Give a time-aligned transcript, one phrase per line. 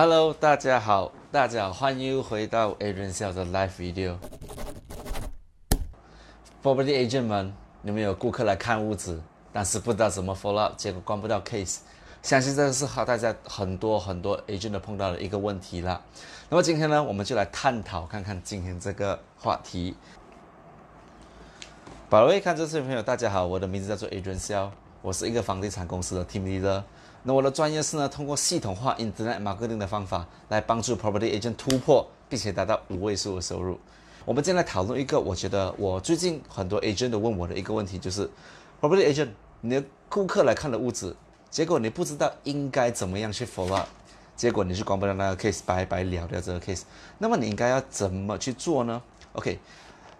[0.00, 4.16] Hello，大家好，大家好，欢迎回到 Adrian 笑的 Live Video。
[6.62, 9.20] Property agent 们，你们有顾客来看屋子，
[9.52, 11.78] 但是不知道怎么 follow up，结果关不到 case，
[12.22, 16.00] 相信这个是和大家很多很多 agent 碰到的一个问题了。
[16.48, 19.96] 那么今天呢，我们就来探讨看看今天这个话题。
[22.08, 24.70] 各位看这视频朋友，大家好，我的名字叫做 Adrian 笑，
[25.02, 26.84] 我是一个房地产公司的 team leader。
[27.24, 33.78] 那我的专业是呢，通过系统化 Internet marketing 的方法来帮助 property agent 突破，并且达到五位数的收入。
[34.24, 38.30] 我们今天来讨论一个，我觉得我最近很多 agent 都问我的一个问题，就是
[38.80, 39.28] property agent，
[39.60, 41.14] 你的顾客来看了屋子，
[41.50, 43.88] 结果你不知道应该怎么样去 follow up，
[44.36, 46.82] 结果你是关不了那个 case，白白了掉这个 case。
[47.18, 49.58] 那么你应该要怎么去做呢？OK，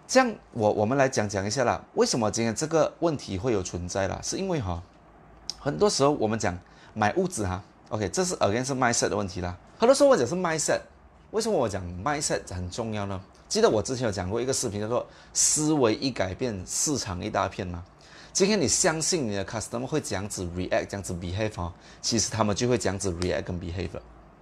[0.07, 4.19] 这样我我们来讲讲一下啦，为什么今天这个问题会有存在啦？
[4.21, 4.83] 是因为哈，
[5.59, 6.55] 很多时候我们讲。
[6.93, 9.55] 买屋子哈，OK，这是 again 是 mindset 的问题啦。
[9.77, 10.81] 很多时候我讲是 mindset，
[11.31, 13.21] 为什么我讲 mindset 很重要呢？
[13.47, 17.83] 记得我之前有讲过一个视频，叫做思维一改变，市场一大片吗？
[18.31, 23.89] 今天你相信你的 customer 会这样子 react，这样子 behave，其实他们就会这样子 react 跟 behave。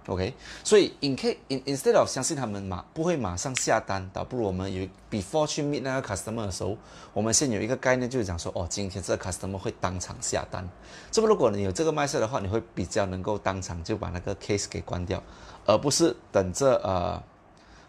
[0.08, 0.32] OK，
[0.64, 6.78] 所以 in instead of 相信他们马不会马上下单，倒不如我们有 before 去 meet 那个 customer 的时候，
[7.12, 10.66] 我们先有一个概念，就是讲说，哦，今天这个 customer 会当场下单。
[11.10, 15.22] 这么如果你有这个 mindset 的话，你会比较能够当场就把那个 case 给关掉，
[15.66, 17.22] 而不是等着呃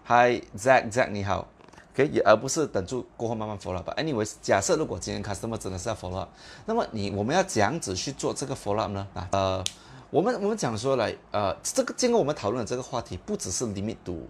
[0.06, 1.48] ，Hi Zack Zack 你好
[1.94, 3.90] ，OK，也而不是等住过后慢慢 follow up。
[3.92, 6.28] Anyway，假设如果今天 customer 真的是要 follow up，
[6.66, 9.08] 那么你我们要怎样子去做这个 follow up 呢？
[9.14, 9.64] 啊，呃。
[10.12, 14.28] 我们我们讲说来，呃，这个经过我们讨论的这个话题，不只是 limit 度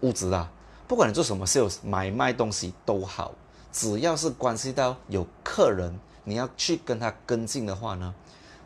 [0.00, 0.50] 物质啊，
[0.88, 3.32] 不管你做什么 sales 买卖东西都好，
[3.70, 8.12] 只要是关系到有客人，你要去跟他跟进的话呢，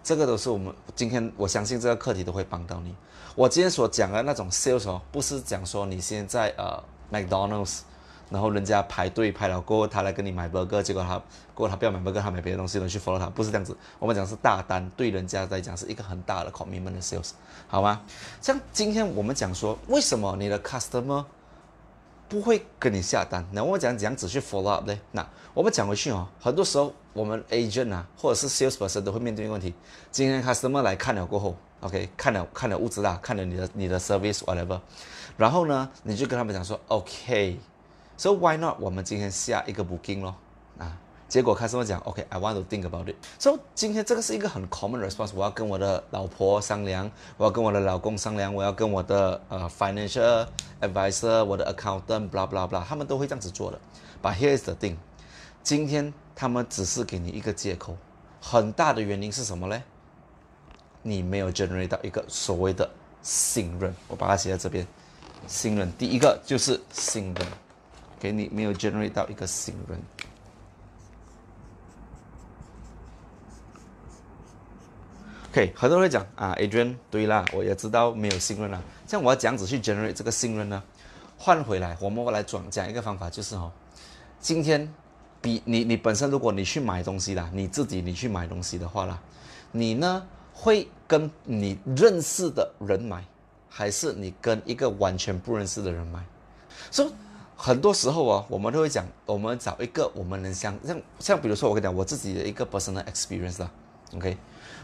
[0.03, 2.95] 这个都是我们今天我相信这个课题都会帮到你。
[3.35, 7.81] 我今天所讲的那种 sales 哦，不是讲说你现在呃 McDonald's。
[8.31, 11.21] 然后人家排队排了过后，他来跟你买 burger，结果他
[11.55, 13.77] 过他不要买 burger，他买别的东西了，去 follow 他，不是这样子。
[13.99, 17.31] 我们讲是大单，对人家来讲是一个很大的 commitment 的 sales，
[17.69, 18.01] 好吗？
[18.41, 21.25] 像今天我们讲说，为什么你的 customer
[22.29, 23.47] 不会跟你下单？
[23.53, 24.99] 那我们讲怎样子去 follow up 呢？
[25.13, 29.73] 那我们讲回去哦，很多时候我们 agent 啊，或者是 sales person 都会面对一个问题：
[30.11, 34.81] 今天 customer 来看了过后，OK，看了看了物资啦，看了你的你的 service whatever，
[35.37, 37.61] 然后呢，你就跟他们讲说，OK。
[38.17, 38.77] So why not？
[38.79, 40.37] 我们今天下一个 booking 咯，
[40.79, 40.97] 啊，
[41.29, 43.17] 结果开始我讲，OK，I want to think about it。
[43.39, 45.33] So 今天这个是一个很 common response。
[45.35, 50.47] 我要跟我的老婆商量，我要跟我的老公商量，我要跟我的呃 financial
[50.81, 53.81] advisor，我的 accountant，blah blah blah，他们都会这样子做的。
[54.23, 54.97] But here is the thing，
[55.65, 57.97] 今天他们只是给你一个借口，
[58.41, 59.83] 很大的原因是什么嘞？
[61.03, 62.89] 你没有 generate 到一个所谓的
[63.23, 63.95] 信任。
[64.07, 64.87] 我把它写在这边，
[65.49, 65.93] 信任。
[65.99, 67.47] 第一个就是信任。
[68.19, 70.01] 给你没有 generate 到一个信任。
[75.51, 78.83] OK，很多人会讲啊，Adrian，对啦，我也知道没有信任啦。
[79.07, 80.83] 像我要怎样子去 generate 这个信任呢？
[81.39, 83.71] 换回来，我们来转讲一个方法，就是哦，
[84.41, 84.93] 今天
[85.41, 89.17] 比你你本身，如果你去买东西啦，你自己你去买东西的话啦，
[89.71, 93.25] 你呢会跟你认识的人买，
[93.69, 96.21] 还是你跟一个完全不认识的人买？
[96.91, 97.13] 所以。
[97.65, 103.71] 很多时候啊，我们都会讲，我们找一个我们能相像像比如说我跟你讲我自己的一个 personal experience 啦
[104.15, 104.37] ，OK，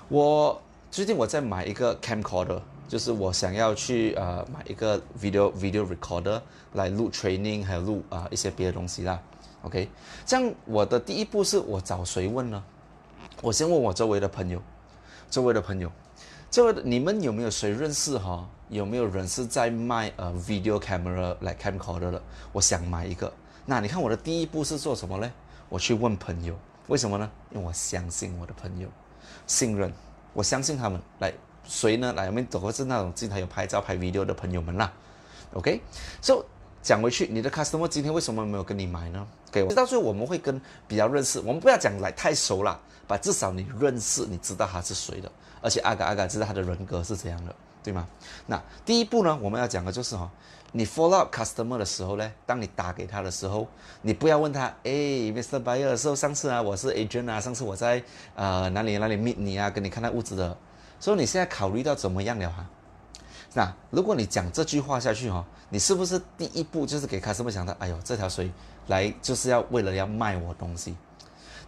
[0.08, 0.58] 我
[0.90, 2.58] 最近我在买一个 camcorder，
[2.88, 6.40] 就是我想要去呃买一个 video video recorder
[6.72, 9.20] 来录 training 还有录啊一些别的东西啦
[9.60, 9.86] ，OK，
[10.24, 12.64] 这样我的第一步是我找谁问呢？
[13.42, 14.62] 我先问我周围的朋友，
[15.30, 15.92] 周围的朋友。
[16.50, 18.44] 这位你们有没有谁认识哈？
[18.68, 22.20] 有没有人是在卖呃 video camera 来 camcorder 的？
[22.50, 23.32] 我想买一个。
[23.66, 25.32] 那你看我的第一步是做什么呢？
[25.68, 27.30] 我去问朋友，为什么呢？
[27.52, 28.88] 因为我相信我的朋友，
[29.46, 29.92] 信任，
[30.32, 31.00] 我相信他们。
[31.20, 32.12] 来，谁呢？
[32.14, 34.92] 来，我们走过是那种经常有拍照拍 video 的朋友们啦。
[35.52, 36.44] OK，So
[36.82, 39.26] 讲回去，你的 customer 今天为什么没有跟你买呢？
[39.52, 45.30] 给我到最后我们会跟比较认识，我们不要讲来太熟了，把至少你认识，你知道他是谁的。
[45.60, 48.06] 而且阿嘎阿嘎知道他的人格是怎样的，对吗？
[48.46, 50.30] 那第一步呢，我们要讲的就是哈，
[50.72, 53.68] 你 follow up customer 的时候呢，当你打给他的时候，
[54.00, 55.62] 你不要问他，哎，Mr.
[55.62, 58.02] Buyer，说上次啊，我是 agent 啊，上次我在
[58.34, 60.56] 呃哪里哪里 meet 你啊，跟你看那屋子的，
[60.98, 62.64] 所以你现在考虑到怎么样了哈？
[63.52, 68.50] 那如果你讲这句话下去哈，你是不是第一步就是给 customer 想到，哎呦，这条水
[68.86, 70.96] 来就是要为了要卖我东西？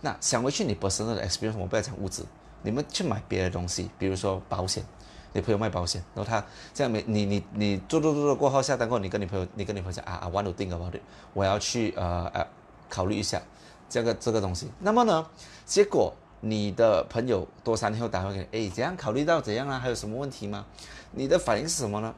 [0.01, 2.25] 那想回去你 personal experience，我不要讲物质。
[2.63, 4.85] 你们去买别的东西，比如说保险，
[5.33, 11.01] 你朋友卖保险，然后他这样没你你你做做做做过后下单过后，你跟你朋友你跟你朋友讲啊啊，want to think about it，
[11.35, 12.47] 我要去呃呃
[12.89, 13.43] 考虑一下
[13.89, 14.71] 这个这个东西。
[14.79, 15.27] 那么呢，
[15.65, 16.15] 结果
[16.45, 19.79] 你的朋友多三天后打回给你，哎，怎样考虑到怎样啊？
[19.79, 20.67] 还有什么问题吗？
[21.13, 22.13] 你的反应是什么呢？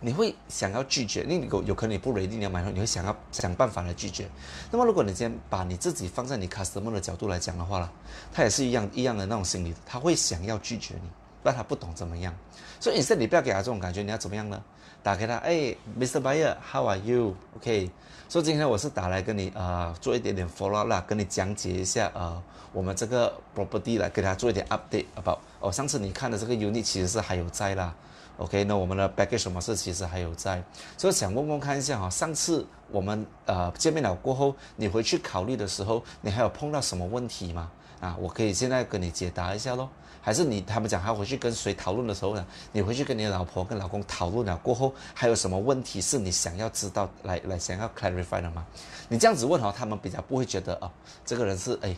[0.00, 4.28] 你会想要拒绝，因为有有可能你不 ready 你要买，你会想要想办法来拒绝。
[4.70, 7.90] 那么如果你今天把你自己放在你 customer 的角度来讲的话了，
[8.30, 11.08] 他也是一样一样的那种心理，他会想要拒绝你，
[11.42, 12.34] 但他不懂怎么样。
[12.78, 14.62] 所以你是你不要给他这种感觉，你要怎么样呢？
[15.04, 16.18] 打给他，哎，Mr.
[16.18, 17.90] Buyer，How are you？OK。
[18.26, 22.42] 所以今天我是打来跟你啊做一点点 follow up 啦，跟你讲解一下呃
[22.72, 27.94] 我们这个 property 来给他做一点 update about 哦上次你看的这个 unit 其实是还有在啦。
[28.38, 30.60] OK，那我们的 package 模式其实还有在，
[30.96, 37.70] 所以想问问看一下哈，上次我们呃见面了过后，你回去考虑的时候，你还有碰到什么问题吗？
[38.00, 39.88] 啊，我可以现在跟你解答一下喽。
[40.24, 42.44] 还是你他们讲还回去跟谁讨论的时候呢？
[42.72, 48.64] 你回去跟你老婆跟老公讨论了过后，还有什么问题是你想要知道来来想要 clarify 的吗？
[49.10, 50.90] 你这样子问哈，他们比较不会觉得哦，
[51.26, 51.94] 这个人是哎。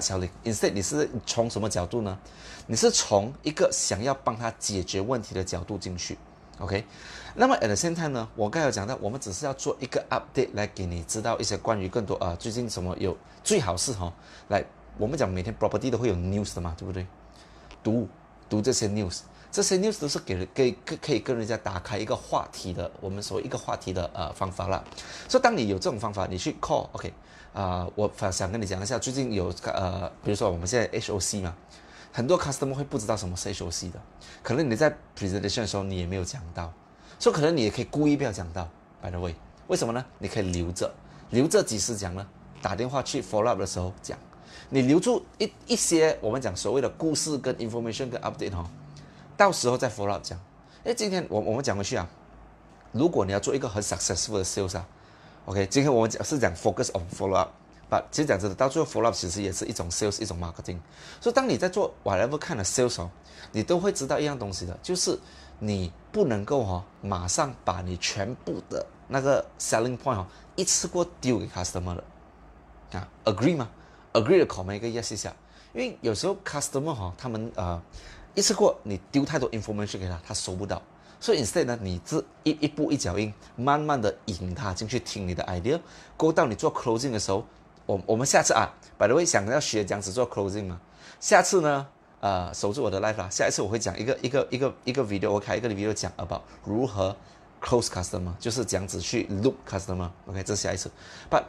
[0.00, 2.16] 小李，instead 你是从什么角度呢？
[2.68, 6.16] 你是从一个想要帮他解决问题的角度进去
[6.60, 6.84] ，OK？
[7.34, 14.12] 那么 at the same time 呢，我刚才有讲到，我们只是要做一个 update 来给你知道一些关于更多啊，最近什么有最好是哈，
[14.46, 14.64] 来
[14.96, 17.04] 我们讲每天 property 都会有 news 的嘛，对不对？
[17.82, 18.08] 读
[18.48, 24.84] 读这些 news，这些 news 都是给给可可以跟人家打开一个话题的，我们所谓一个话题的呃方法了。
[25.28, 27.12] 所以当你有这种方法，你去 call，OK？
[27.52, 31.54] 啊，我想跟你讲一下，最近有呃，比如说我们现在 HOC 嘛，
[32.12, 34.00] 很多 customer 会不知道什么是 HOC 的，
[34.42, 36.72] 可能你在 presentation 的时候你也没有讲到，
[37.18, 38.68] 所以可能你也可以故意不要讲到
[39.02, 39.34] ，by the way，
[39.66, 40.04] 为什么呢？
[40.18, 40.92] 你可以留着，
[41.30, 42.24] 留着几时讲呢？
[42.62, 44.16] 打电话去 follow up 的时候讲，
[44.68, 48.68] 你留住一一些我们讲所谓的故事跟 information 跟 update 哈，
[49.36, 50.38] 到时候再 follow up 讲。
[50.84, 52.08] 哎，今天我我们讲回去啊，
[52.92, 54.86] 如果你要做一个很 successful 的 sales 啊。
[55.46, 57.48] OK，今天我们讲是讲 focus on follow up，
[57.88, 60.78] 把其实讲真的，到最后 follow up 其实也是一种 sales，一种 marketing。
[61.20, 63.10] 所以当你在做 whatever kind of sales 哦，
[63.52, 65.18] 你都会知道一样东西的，就是
[65.58, 70.26] 你不能够哈马上把你全部的那个 selling point 哦
[70.56, 72.04] 一次过丢给 customer 的
[72.98, 73.68] 啊，agree 吗
[74.12, 75.34] ？agree 的口 o 一个 yes 一下，
[75.72, 77.80] 因为有时候 customer 哈他们呃
[78.34, 80.80] 一次过你丢太多 information 给他，他收不到。
[81.22, 85.78] 所以 instead 呢，你这一一步一脚印，慢慢的引他进去听你的 idea，
[86.16, 87.44] 过到你做 closing 的时候，
[87.84, 90.80] 我我们下次啊，by the way 想要学这样子做 closing 嘛，
[91.20, 91.86] 下次呢，
[92.20, 97.14] 呃，守住我的 life 啦，下一次我会讲一个一个一个一个 video，我开一个 video 讲 about 如何
[97.60, 100.90] close customer，就是这样子去 look customer，OK，这是下一次。
[101.30, 101.44] But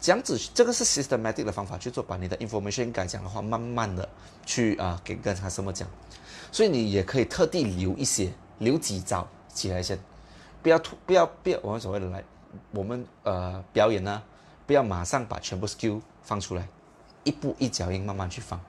[0.00, 4.08] 这样子这个是 systematic 的方法去做，把你的 information 改讲的话，慢慢的
[4.44, 5.88] 去啊给跟 customer 讲，
[6.52, 8.32] 所以你也可以特地留一些。
[8.60, 9.24] 留几招
[9.54, 9.96] 起来先，
[10.60, 12.24] 不要突，不要不要我们所谓的来，
[12.72, 14.20] 我们呃表演呢，
[14.66, 16.68] 不要马上把全部 skill 放出来，
[17.22, 18.60] 一步一脚印慢慢去放，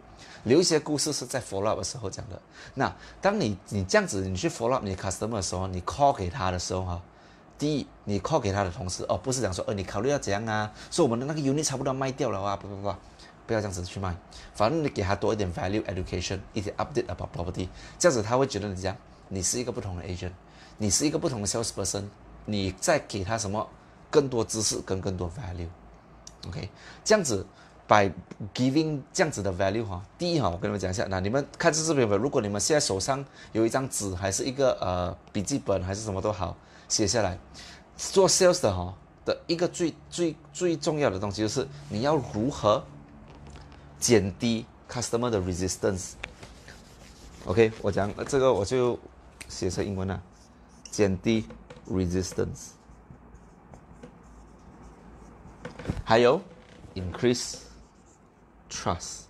[0.43, 2.39] 留一些故事是在 follow up 的时候讲的。
[2.75, 7.01] 那当你你这样子你去 follow up 你 customer 的时候，你 call 给他的时候哈，
[7.59, 12.95] 第一你 call 给他的同时哦，不是讲说哦你考虑要怎样啊，说我们的那个 unit 差不多卖掉了啊，不不不，
[13.45, 14.15] 不要这样子去卖，
[14.55, 17.67] 反正你给他多一点 value education，一点 update about property，
[17.99, 18.95] 这样子他会觉得你这样。
[19.31, 20.31] 你是一个不同的 agent，
[20.79, 22.05] 你是一个不同的 salesperson，
[22.45, 23.69] 你再给他什么
[24.09, 26.67] 更多知识跟更多 value，OK，
[27.03, 27.45] 这样子
[27.87, 28.11] by
[28.55, 36.57] giving 这样子的 value 哈，第一哈，我跟你们讲一下，那你们看这视频，如果你们现在手上有一张纸，还是一个呃笔记本，还是什么都好，
[36.89, 37.39] 写下来，
[37.95, 38.93] 做 sales 的哈
[39.23, 42.85] 的一个最最最重要的东西就是你要如何
[43.97, 48.99] 减低 customer 的 resistance，OK，我讲这个我就。
[49.49, 50.21] 写成英文了，
[50.91, 51.43] 减低
[51.89, 52.67] resistance，
[56.05, 56.39] 还有
[56.93, 57.55] increase
[58.69, 59.21] trust。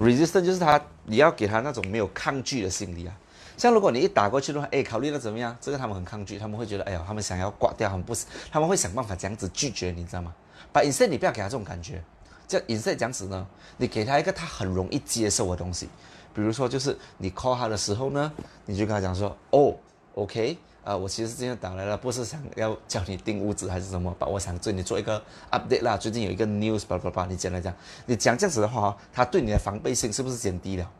[0.00, 3.14] resistance 就是他，你要给他那种没有抗拒的心理啊。
[3.56, 5.56] 像如果你一打过去的话，哎，考虑的怎么样？
[5.60, 8.14] 这个他们很抗拒，他们会觉得，哎呀，他们想要挂掉，很不，
[8.50, 10.34] 他们会想办法这样子拒绝，你知道吗？
[10.72, 12.02] 把隐射你不要给他这种感觉，
[12.46, 13.46] 这 instead 这样子呢，
[13.78, 15.88] 你给他一个他很容易接受的东西。
[16.34, 18.30] 比如说，就是你 call 他的时候呢，
[18.66, 19.74] 你就跟他讲说，哦
[20.14, 30.90] ，OK，啊，我其实今天打来了，不是想要叫你订屋子还是什么把，我想对你做一个 update 啦，最近有一个 news，叭叭叭，你讲来讲，你讲这样子的话他对你的防备性是不是减低了？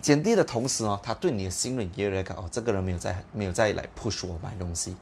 [0.00, 4.96] 减低的同时哦，他对你的信任也越来越高，哦，这个人没有在没有再来 push 我买东西，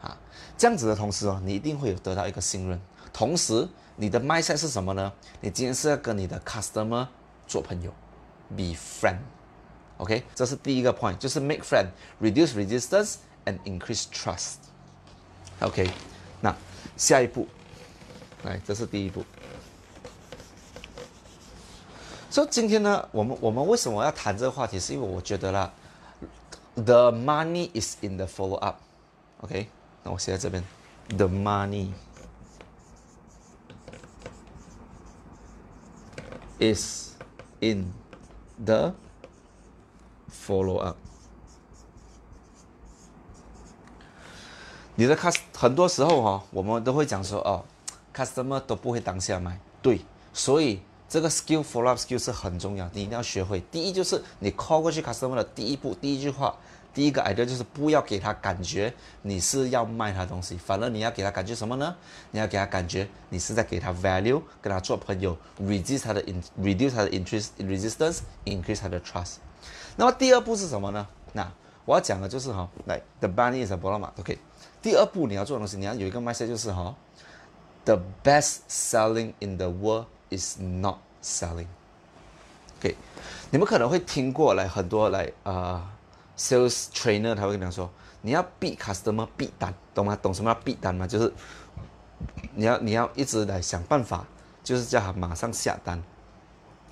[0.00, 0.16] 啊，
[0.56, 2.80] 这样子的同时哦，你一定会有得到一个信任，
[3.12, 5.12] 同时你的 mindset 是什么呢？
[5.40, 7.06] 你今天是要跟你的 customer
[7.46, 7.92] 做朋友。
[8.56, 9.18] Be friend,
[9.98, 14.54] OK，这是第一个 point，就是 make friend, reduce resistance and increase trust。
[15.60, 15.90] OK，
[16.40, 16.56] 那
[16.96, 17.46] 下一步，
[18.44, 19.22] 来，这是第一步。
[22.30, 24.78] 所以今天呢，我们我们为什么要谈这个话题？
[24.78, 25.72] 是因为我觉得啦
[26.74, 28.76] ，the money is in the follow up。
[29.40, 29.68] OK，
[30.02, 30.62] 那我写在这边
[31.08, 31.92] ，the money
[36.60, 37.12] is
[37.60, 37.92] in
[38.64, 38.92] the
[40.30, 40.96] follow up。
[44.96, 47.64] 你的 cust 很多时候哈，我们都会讲说哦
[48.12, 50.00] ，customer 都不会当下买，对，
[50.34, 53.60] 所以这个 skill follow up skill 是很重要，你一定要学会。
[53.70, 56.54] 第一就是你 call 过去 customer 的第一步，第一句话，
[56.92, 61.96] 第一个 idea 就是不要给他感觉你是要卖他东西，反而你要给他感觉什么呢？
[62.32, 69.36] 你要给他感觉你是在给他 value，跟他做朋友，reduce 他的 in reduce 他的 interest resistance，increase 他的 trust。
[69.96, 71.06] 那么第二步是什么呢？
[71.32, 71.50] 那
[71.86, 74.38] 我要讲的就是哈，来 the bunny is a b o l a OK。
[74.82, 76.94] 第二步你要做的东西，你要有一个 message 就是哈
[77.86, 81.66] ，the best selling in the world is not selling。
[82.78, 82.94] OK，
[83.50, 85.90] 你们可能会听过来很多来啊
[86.36, 87.90] ，sales trainer 他会跟你说，
[88.22, 90.16] 你要 beat customer 逼单，懂吗？
[90.20, 91.06] 懂什么叫 beat 单吗？
[91.06, 91.32] 就是
[92.54, 94.24] 你要你要一直来想办法，
[94.62, 96.02] 就是叫他马上下单。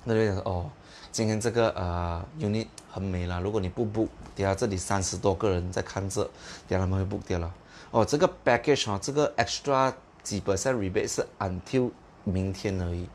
[0.03, 0.69] 那就说哦，
[1.11, 6.23] 今天这个呃 unit 很美了，如果你不 book，等下这里三十多个人在看这，
[6.67, 7.53] 等下他们会 book 掉了。
[7.91, 11.91] 哦，这个 package 哦，这个 extra 几 percent rebate 是 until
[12.23, 13.07] 明天而已，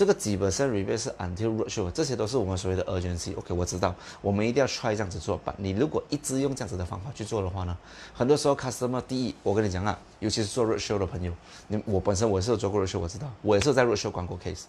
[0.00, 3.36] 这个基本上 review 是 until roadshow，这些都是我们所谓的 urgency。
[3.36, 5.38] OK，我知道，我们一定要 try 这样子做。
[5.44, 7.76] 把你如果一直用这样子的方法去做的话呢，
[8.14, 11.30] 很多时候 customer 第一，我跟你讲啊，尤其是做 roadshow 的朋友，
[11.68, 14.62] 你我本身我也是有做过 roadshow，我知道，我也是在 roadshow 管过 case。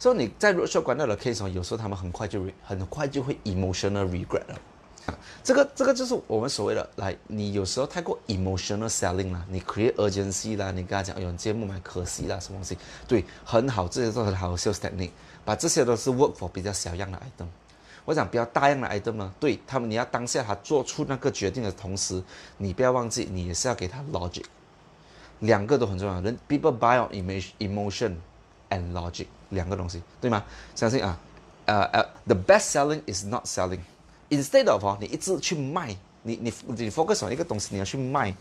[0.00, 4.60] 所以你在 roadshow 管到的 case 有时候他们很快就很快就会 emotional regret 了。
[5.42, 12.78] 这个这个就是我们所谓的来，你有时候太过 emotional selling 啦，你 create urgency 啦，你跟他讲，哎呦，节目买可惜啦，什么东西？
[13.06, 15.10] 对，很好，这些都很好 sales technique，
[15.44, 17.46] 把这些都是 work for 比较小样的 item。
[18.06, 22.22] 我讲比较大样的 item 呢，对他们，你要当下他做出那个决定的同时，
[22.56, 24.44] 你不要忘记，你也是要给他 logic，
[25.40, 26.20] 两个都很重要。
[26.22, 28.16] 人 people buy on image, emotion
[28.70, 30.42] and logic 两个东西，对吗？
[30.74, 31.18] 相信啊，
[31.66, 33.80] 呃呃，the best selling is not selling。
[34.34, 38.34] Instead of 哦，你一直去卖，你你你 focus on 一个东西，你要去卖，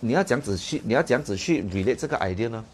[0.00, 2.64] 你要这样子去，你要这样子去 relate 这个 idea 呢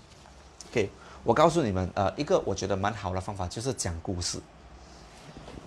[0.71, 0.89] ？OK，
[1.25, 4.39] 我告诉你们，呃，一个我觉得蛮好的方法就是讲故事。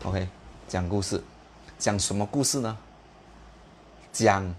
[0.04, 0.26] OK，
[0.70, 1.22] 讲故事，
[1.78, 2.78] 讲什么故事呢？
[4.14, 4.56] 讲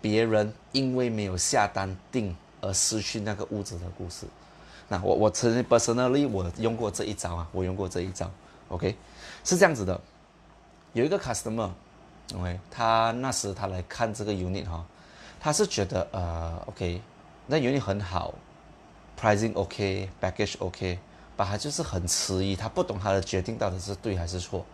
[0.00, 4.26] 别人因为没有下单订而失去那个屋子的故事。
[4.88, 8.30] 那我我曾经 personally 我用过这一招啊，我用过这一招。
[8.68, 8.94] OK，
[9.42, 9.98] 是这样子的。
[10.92, 14.84] 有一个 customer，OK，他那时他来看这个 unit 哈，
[15.40, 17.00] 他是觉得呃，OK，
[17.46, 18.34] 那 unit 很好
[19.18, 20.98] ，pricing OK，package OK，
[21.34, 24.66] 把他就是很迟疑，他不懂他的决定到底是对还是错，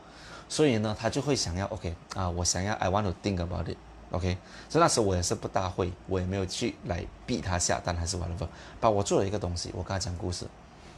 [0.48, 4.36] 所以呢，他就会想要 OK 啊，我想要 I want to think about it，OK，
[4.68, 8.48] 所以那时我也是不大会，我也没有去来逼他下单还是 whatever，
[8.80, 10.46] 把我做了一个东西，我跟他讲故事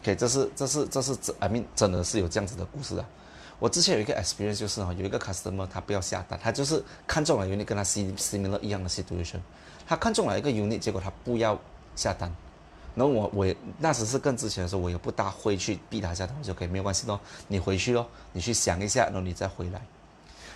[0.01, 3.05] ，OK，这是这是这是真，I mean 真的是有这样子的故事的。
[3.61, 9.39] 我之前有一个 experience 就是哈，有一个 customer 他不要下单，他就是看中了 unit 跟他 similar 一样的 situation，
[9.87, 11.57] 他看中了一个 unit，结果他不要
[11.95, 12.35] 下单，
[12.95, 19.81] 然后我我那时是更之前的时候，我也不大会去逼他下单，我就可以没有关系咯，你回去咯，你去想一下，然后你再回来。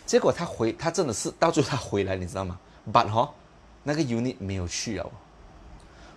[0.06, 2.58] 结果他回他真的是到最后他回来，你知道吗
[2.90, 3.30] ？But 哈，
[3.82, 5.06] 那个 unit 没有去啊，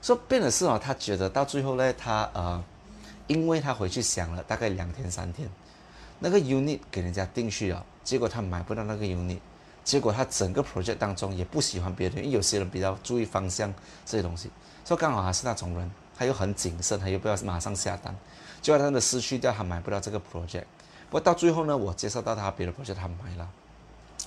[0.01, 2.63] 说变的是哦，他觉得到最后呢，他呃，
[3.27, 5.49] 因为他回去想了大概两天三天。
[6.19, 9.39] 那个 unit 给人家定去了，结果他买不到那个 unit，
[9.83, 13.73] 结果他整个 project 当中也不喜欢别人，因为有些人比较注意方向
[14.05, 14.49] 这些东西，
[14.83, 18.15] 所以刚好他是那种人，他又很谨慎，他又不要马上下单，
[18.61, 20.65] 结果他的失去掉，他买不到这个 project。
[21.09, 23.49] 不过到最后呢，我接受到他别的 project 他买了，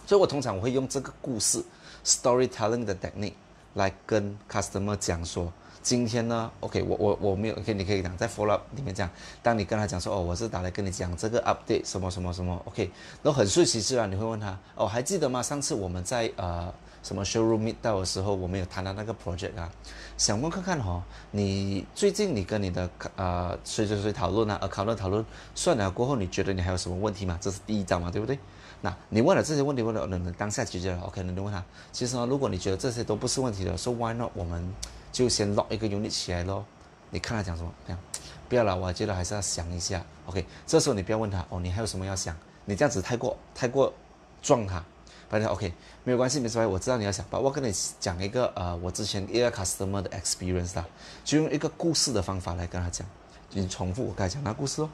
[0.06, 1.64] 所以我通常我会用这个故事
[2.04, 3.34] storytelling 的 technique
[3.74, 5.52] 来跟 customer 讲说。
[5.82, 9.08] 今天呢，OK，我我我没有，OK，你可以讲在 follow up 里面讲，
[9.42, 12.90] 当你跟他讲说，哦，我是打来跟你讲这个 update 什么什么什么，OK，
[13.22, 15.42] 那很顺其自然，你会问他，哦，还记得吗？
[15.42, 16.70] 上次我们在呃
[17.02, 19.72] 什么 showroom meet 到的时候，我们有谈到那个 project 啊，
[20.18, 27.38] 想问看看哈，你最近你跟你的呃谁谁谁讨论啊，呃讨论讨论算了过后，你觉得你还有什么问题吗？
[27.40, 28.38] 这是第一章嘛，对不对？
[28.82, 34.74] 那你问了这些问题，问了能能当下解决了，OK，那你问他，其实呢，如果你觉得这些都不是问题的，说 why not 我们？
[35.12, 36.64] 就先 lock 一个 unit 起来咯。
[37.10, 37.72] 你看他讲什么？
[37.86, 38.00] 这样，
[38.48, 40.04] 不要了，我觉得还是要想一下。
[40.26, 42.36] OK，这时候你不要问他哦，你还有什么要想？
[42.64, 43.92] 你这样子太过太过
[44.40, 44.84] 撞他。
[45.28, 46.72] 反正 OK，没有关系，没关系。
[46.72, 50.84] 我知道你要想，我跟你讲一个呃，我之前一个 customer 的 experience 啦，
[51.24, 53.06] 就用一个故事的方法来跟他讲，
[53.48, 54.90] 就重复我刚才讲那故事哦。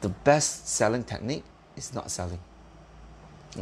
[0.00, 1.42] The best selling technique
[1.76, 2.38] is not selling。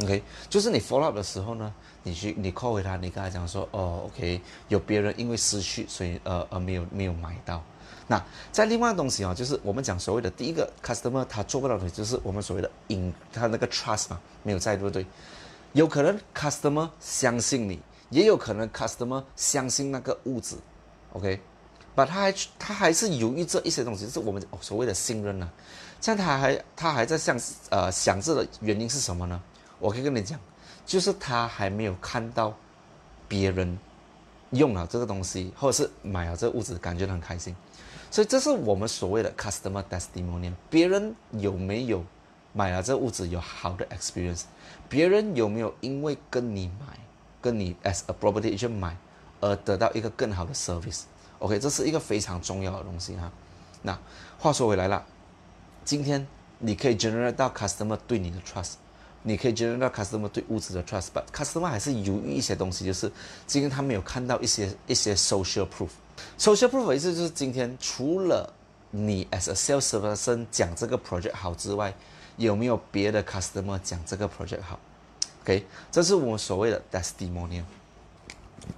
[0.02, 7.62] OK，就是你 follow up 的时候呢，你去你 call 回他，你跟他讲说，哦，OK，有别人因为失去，所以呃呃没有没有买到。
[8.06, 15.06] 那在另外东西啊，就是我们讲所谓的第一个 customer 他做不到的，就是我们所谓的 in 他那个 trust 嘛，没有在，对不对？
[15.72, 20.56] 有可能 customer 相信你，也有可能 customer 相信那个物质
[21.12, 21.38] ，OK，
[21.94, 25.48] 把他还他还是犹豫这一些东西，就是我们所谓的信任呢。
[26.00, 27.38] 像他还他还在想
[27.68, 29.40] 呃想这的原因是什么呢？
[29.78, 30.40] 我可以跟你讲，
[30.90, 32.52] 就是他还没有看到
[33.28, 33.78] 别人
[34.50, 37.54] 用了这个东西，或者是买了这个物质，感觉很开心。
[38.10, 42.04] 所以这是我们所谓的 customer testimonial，别人有没有？
[42.52, 44.42] 买了这个物质有好的 experience，
[44.88, 46.98] 别人有没有因为跟你买，
[47.40, 48.96] 跟你 as a property agent 买
[49.38, 53.30] 而得到一个更好的 service？OK，这是一个非常重要的东西哈。
[53.82, 53.96] 那
[54.40, 55.06] 话说回来了，
[55.84, 56.26] 今天
[56.58, 58.72] 你可以 generate 到 customer 对你的 trust，
[59.22, 63.10] 你可以建立到 customer 对物质的 trust，but customer 还是犹豫一些东西，就是
[63.46, 65.90] 今天他没有看到一些一些 social proof。
[66.38, 68.52] social proof 的意思就是今天除了
[68.90, 71.94] 你 as a sales person 讲这个 project 好之外，
[72.36, 74.78] 有没有别的 customer 讲这个 project 好
[75.42, 77.64] ？OK，这是我们所谓的 testimonial。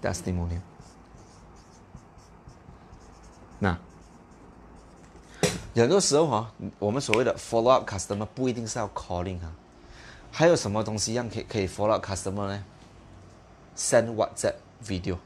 [0.03, 0.61] testimonial。
[3.59, 3.79] 那
[5.75, 9.53] 很多时候哈，我们所谓的 follow up customer 不一定是要 calling 哈，
[10.35, 12.65] 还有什么东西让可以可以 follow customer 呢
[13.77, 15.19] ？Send WhatsApp video，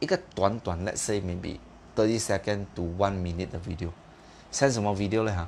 [0.00, 1.58] 一个短短 let's say maybe
[1.94, 5.46] thirty second to one minute 的 video，send 什么 video 呢哈？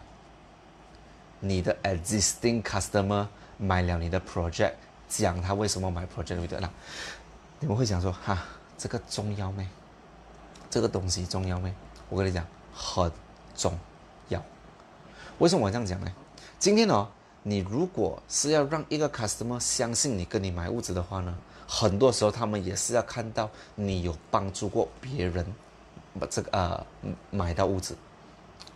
[1.40, 3.26] 你的 existing customer
[3.56, 4.74] 买了你的 project，
[5.08, 6.60] 讲他为什么买 project 的 video，？
[6.60, 6.70] 那
[7.58, 8.44] 你们会想说哈，
[8.76, 9.66] 这个重要没？
[10.68, 11.72] 这个东西重要没？
[12.10, 13.10] 我跟你讲，很
[13.56, 13.78] 重
[14.28, 14.44] 要。
[15.38, 16.12] 为什么我这样讲呢？
[16.58, 17.08] 今天呢，
[17.42, 25.46] 你如果是要让一个 customer 相信你跟你买物资的话呢，很多时候他们也是要看到你有帮助过别人，
[26.18, 26.86] 把这个呃
[27.30, 27.96] 买到物资。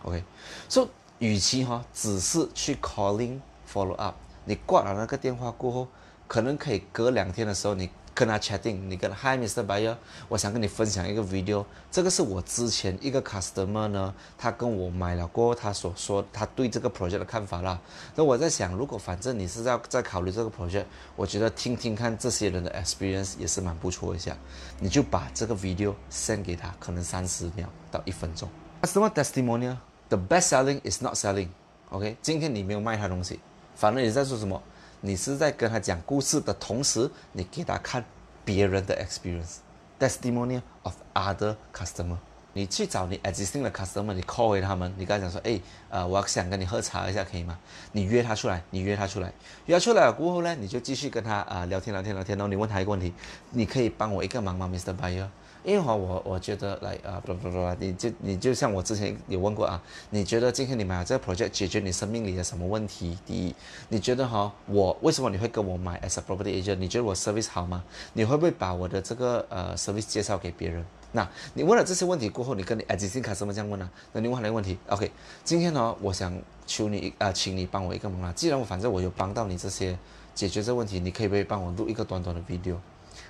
[0.03, 0.23] OK，
[0.69, 0.87] 所以。
[1.19, 3.39] 与其哈只是去 calling
[3.71, 5.87] follow up，你挂了那个电话过后，
[6.27, 9.65] 可能可以隔两天的时候，你跟他 chatting，你跟 Hi Mr.
[9.65, 9.97] Buyer，
[10.29, 17.77] 我想跟你分享一个 video，这个是我之前一个 customer 呢，他跟我买了过，他所说他对这个 project 的看法啦。
[18.15, 20.85] 那我在想，如果反正你是在在考虑这个 project，
[21.17, 24.37] 我觉得听听看这些人的 experience 也是蛮不错一下，
[24.79, 28.47] 你就把这个 video send 给他，可能三十秒到一分钟。
[28.81, 29.75] Customer testimonial。
[30.07, 31.49] The best selling is not selling.
[31.89, 33.39] OK，今天你没有卖他东西，
[33.75, 34.61] 反而你在做什么？
[35.05, 38.03] 你是在跟他讲故事的同时，你给他看
[38.43, 42.17] 别人的 experience，testimony of other customer。
[42.53, 47.59] 你去找你 existing 的 customer，你 call 回他们，你跟他讲说，哎，呃，我想跟你喝茶一下，可以吗？
[47.91, 49.31] 你约他出来，你约他出来，
[49.67, 53.13] 约出来了过后呢，你就继续跟他啊聊天聊天聊天，然后你问他一个问题，
[53.51, 54.97] 你可以帮我一个忙吗，Mr.
[54.97, 55.27] Buyer？
[55.65, 63.17] 因为话我我觉得来啊不不不，你就你就像我之前有问过啊，你觉得今天你买了这个 project 解决你生命里的什么问题？
[63.25, 63.55] 第一，
[63.89, 66.75] 你觉得哈我为什么你会跟我买 as a property agent？
[66.75, 67.83] 你觉得我 service 好吗？
[68.13, 70.85] 你会不会把我的这个呃 service 介绍给别人？
[71.13, 73.89] 那你问了这些问题过后，你跟你 existing customer 这样问呢？
[74.13, 75.11] 那你问他一个问题，OK，
[75.43, 79.97] 今天呢，我想求你啊，请你帮我一个忙啊，既然我反正我有帮到你这些
[80.35, 82.75] 解决这问题，你可以不可以帮我录一个短短的 video？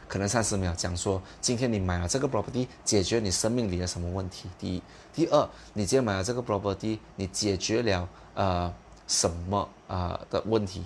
[0.07, 4.49] 可能三十秒讲说，今天你买了这个 property，解决你生命里的什么问题？
[4.59, 8.73] 第一，第二，你今天买了这个 property，你解决了呃
[9.07, 10.83] 什么啊的问题，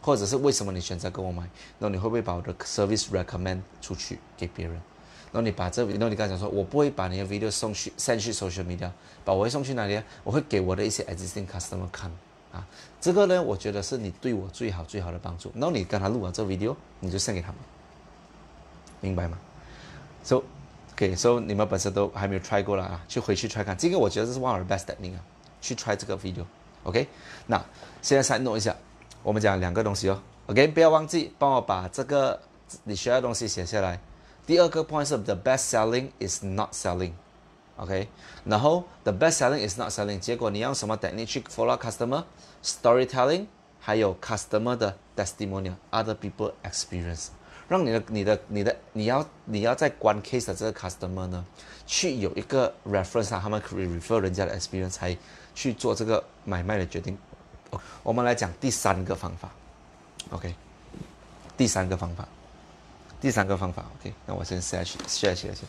[0.00, 1.48] 或者是为什么你选择跟我买？
[1.78, 4.74] 那你会不会把我的 service recommend 出去给别人？
[5.32, 8.90] 然后你把这，那你刚才讲说，我不会把你的 video 送去 send 去 social media，
[9.24, 10.00] 把我会送去哪里？
[10.24, 12.10] 我会给我的一些 existing customer 看
[12.52, 12.66] 啊。
[13.00, 15.52] 这个呢，我觉得是你对我最好最好的帮助。
[15.54, 17.56] 然后你跟他录完这 video，你就 send 给他们。
[18.99, 19.37] 明白吗？
[20.23, 23.75] So，OK，So 你们本身都还没有 try 过了啊，去回去 try 看。
[23.77, 25.21] 这个我觉得这是 one of the best technique 啊，
[25.59, 27.07] 去 try 这个 video，OK。
[27.47, 27.63] 那
[28.01, 28.75] 现在再弄一下，
[29.23, 32.39] 我们讲两个东西哦，OK，不要忘记帮我把这个
[32.83, 33.99] 你需要的东西写下来。
[34.45, 38.07] 第二个 point 是 the best selling is not selling，OK。
[38.45, 43.45] 然后 the best selling is not selling，结果你用什么 technique 去 follow customer？Storytelling，
[43.79, 47.27] 还有 customer 的 testimonial，other people experience。
[47.68, 51.44] 让你的、你的、你的，你要你要在关 case 的这个 customer 呢，
[51.86, 55.16] 去有一个 reference 啊，他们可以 refer 人家的 experience 才
[55.54, 57.18] 去做这个买卖的决定。
[58.02, 59.50] 我们来讲第三个方法
[60.30, 60.54] ，OK，
[61.56, 62.26] 第三个方法，
[63.20, 65.66] 第三个方法，OK，那我先下去下去先。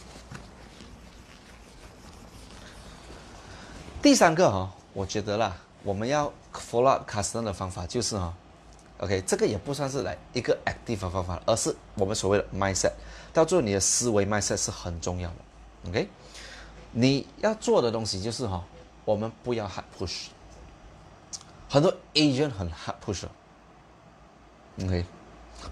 [4.00, 8.32] 第三个哈，我觉得啦，我们要 follow up customer 的方法就是哈
[9.00, 12.92] ，OK，这个也不算是来一个 active 方法，而是我们所谓的 mindset。
[13.34, 16.10] 到最后，你的思维 mindset 是很重要的，OK。
[16.92, 18.64] 你要做的东西就是哈，
[19.06, 20.28] 我们不要 hard push。
[21.70, 25.06] 很多 agent 很 hard push，OK。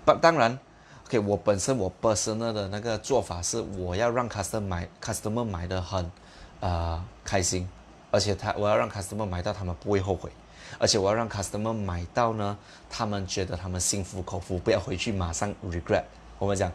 [0.04, 0.60] 不，当然
[1.06, 6.12] ，OK，我本身我 personal 的那个做法是，我要让 customer 买，customer 买的很
[6.60, 7.68] 啊开心。
[8.12, 10.32] 而且他，我要让 customer 买到，他们不会后悔。
[10.78, 12.58] 而且我要让 customer 买到呢，
[12.90, 16.04] 他们觉得他们心服口服，不要回去马上 regret。
[16.38, 16.72] 我们讲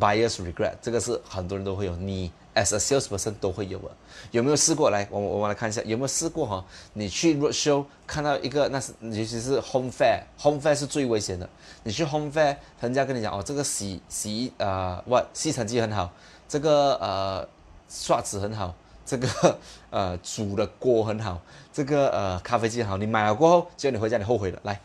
[0.00, 3.90] buyers regret，这个是很多人都会有，你 as a salesperson 都会有的。
[4.30, 4.90] 有没有试过？
[4.90, 6.64] 来，我我们来看一下，有没有试过哈？
[6.94, 11.48] 你去 road show 看到一个，那是尤其是 home fair，home fair 是最危险的。
[11.82, 16.10] 你去 home fair，人家跟你讲哦，这个洗洗呃，哇，吸尘机很好，
[16.48, 17.46] 这个呃
[17.88, 18.74] 刷子很好。
[19.08, 21.40] 这个 呃煮的锅很好，
[21.72, 24.60] 这个呃咖啡机好，你买了过后，结果你回家你后悔了。
[24.64, 24.78] 来，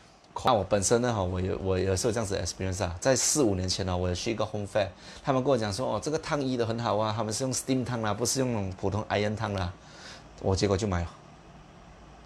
[0.45, 4.88] 那我本身呢哈，我有我有时候这样子 experience 啊，在四五年前呢，我去一个 home fair，
[5.21, 9.73] 他们跟我讲说哦，这个烫衣的很好啊，他们是用 steam 烫啦，不是用普通 iron 烫啦。
[10.41, 11.09] 我结果就买了，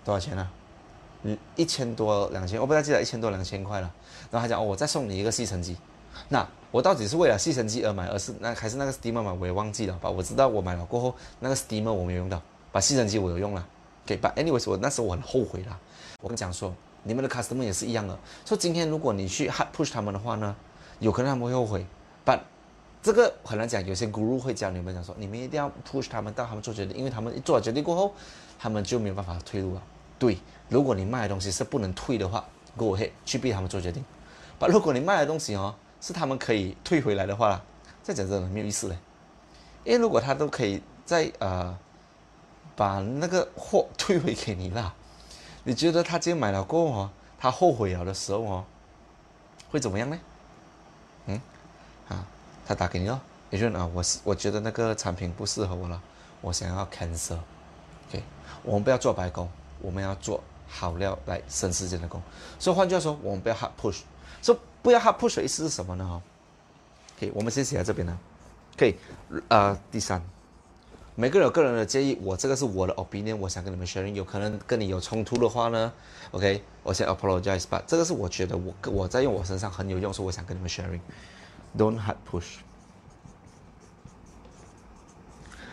[0.06, 0.48] 多少钱呢？
[1.24, 3.92] 嗯，一千多两千，我不太记得一千多两千块了。
[4.30, 5.76] 然后他讲哦，我再送你一个吸尘机。
[6.30, 9.34] 那我到底是为了吸尘机而买，而是那还是那个 steamer 嘛？
[9.40, 10.10] 我也忘记了吧。
[10.10, 13.66] 我知道我买了过后，那个 steamer 我没有用到，把吸尘机我有用了。
[14.06, 15.78] 给把 anyways，我那时候我很后悔啦。
[16.22, 18.18] 我跟你讲说，你们的 customer 也是一样的。
[18.46, 20.56] 说今天如果你去 push 他们的话呢，
[21.00, 21.86] 有可能他们会后悔。
[22.26, 22.40] But
[23.02, 28.14] 这个很难讲，有些 guru 会教你们讲说，你们一定要 push 他们到他们做决定，因为他们一做了决定过后，
[28.58, 29.84] 他们就没有办法退路了。
[30.18, 30.38] 对，
[30.70, 34.04] 如果你卖的东西是不能退的话，go ahead 去逼他们做决定。
[34.60, 37.62] But 如果你卖的东西哦，是他们可以退回来的话，
[38.04, 38.98] 再讲真的没有意思嘞。
[39.84, 41.78] 因为如果他都可以在呃
[42.76, 44.94] 把那个货退回给你了，
[45.64, 48.66] 你觉得他今天买了过后，他后悔了的时候哦，
[49.70, 50.20] 会怎么样呢？
[51.28, 51.42] 嗯，
[52.10, 52.26] 啊，
[52.66, 56.02] 他打给你了，也就啊，我是我觉得那个产品不适合我了，
[56.42, 57.40] 我想要 cancel。
[58.10, 58.24] OK，
[58.64, 59.50] 我们不要做白工，
[59.82, 62.22] 我们要做好料来省时间的工。
[62.60, 64.02] 所以换句话说，我们不要 hard push。
[64.42, 66.08] 说不要 hard push 意思是什么呢？
[66.08, 66.22] 哈
[67.18, 68.18] ，OK，我们先写在这边呢。
[68.78, 68.96] 可以，
[69.48, 70.22] 呃，第三，
[71.16, 75.92] 每个人有个人的建议，我这个是我的 opinion，我想跟你们 sharing，有可能跟你有冲突的话呢
[76.30, 82.58] ，OK，我先 apologize，b u t 这个是我觉得我我在用我身上很有用，所以我想跟你们 sharing，don't hard push，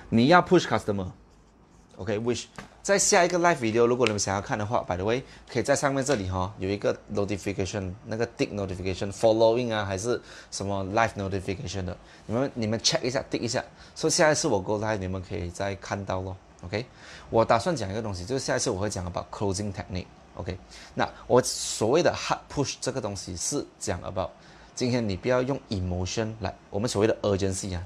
[0.08, 2.46] 你要 push customer，OK，which
[2.84, 10.20] 在下一个 live video，如果你们想要看的话，by the way，可以在上面这里哈有一个 notification，那个 tick notification，following 啊还是
[10.50, 16.36] 什么 live notification 的，你们你们 check 一下，tick 一下，所以下一次我 go live，你们可以再看到咯。
[16.62, 16.84] OK，
[17.30, 20.58] 我打算讲一个东西，就是下一次我会讲 about closing technique，OK，
[20.92, 24.28] 那我所谓的 hard push 这个东西是讲 about，
[24.74, 27.82] 今天你不要用 emotion 来，我们所谓的 urgency 啊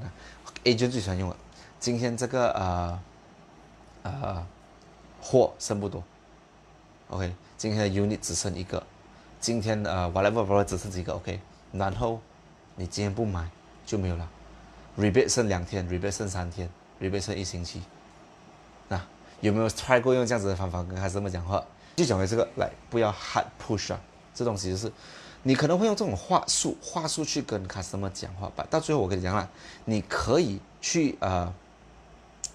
[0.64, 1.36] ，agent 最喜欢用了，
[1.78, 3.00] 今天这个呃
[4.02, 4.46] 呃。
[5.20, 6.02] 货剩不多
[7.10, 8.82] ，OK，今天的 unit 只剩一个，
[9.40, 11.40] 今天呃 whatever whatever 只剩几个，OK，
[11.72, 12.20] 然后
[12.76, 13.48] 你今天不买
[13.84, 14.28] 就没有了
[14.96, 16.68] ，rebate 剩两天，rebate 剩三天
[17.00, 17.82] ，rebate 剩一星期，
[18.88, 19.00] 那
[19.40, 21.62] 有没有 try 过用这样子的方法跟孩子们讲话？
[21.96, 24.00] 就讲回这个来，不要 hard push 啊，
[24.32, 24.92] 这东西就是
[25.42, 29.50] 你可能会用这种话术话术去跟卡司们讲话吧，到最后我跟你讲了，
[29.84, 31.52] 你可以去呃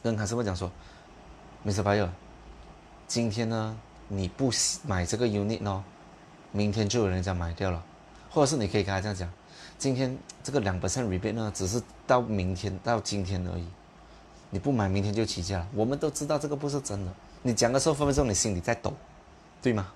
[0.02, 0.72] 跟卡司们讲说
[1.66, 1.84] ，Mr.
[1.84, 2.08] Buyer。
[3.14, 4.52] 今天呢，你不
[4.88, 5.84] 买这个 unit 呢，
[6.52, 7.84] 明天就有人家买掉了，
[8.32, 9.32] 或者是你可以跟他这样讲，
[9.78, 13.68] 今天这个两百分 rebate 呢，只是到明天到今天而已，
[14.50, 15.68] 你不买明天就起价了。
[15.76, 18.92] 我们都知道这个不是真的，你讲的时候分分钟你心里在抖，
[19.62, 19.92] 对吗？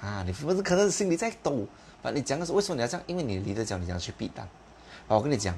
[0.00, 1.66] 啊，你不是可能心里在抖，
[2.00, 3.02] 啊，你讲的时候为什么你要这样？
[3.08, 4.46] 因为你离得讲，你要去避单。
[5.08, 5.52] 啊，我跟你讲，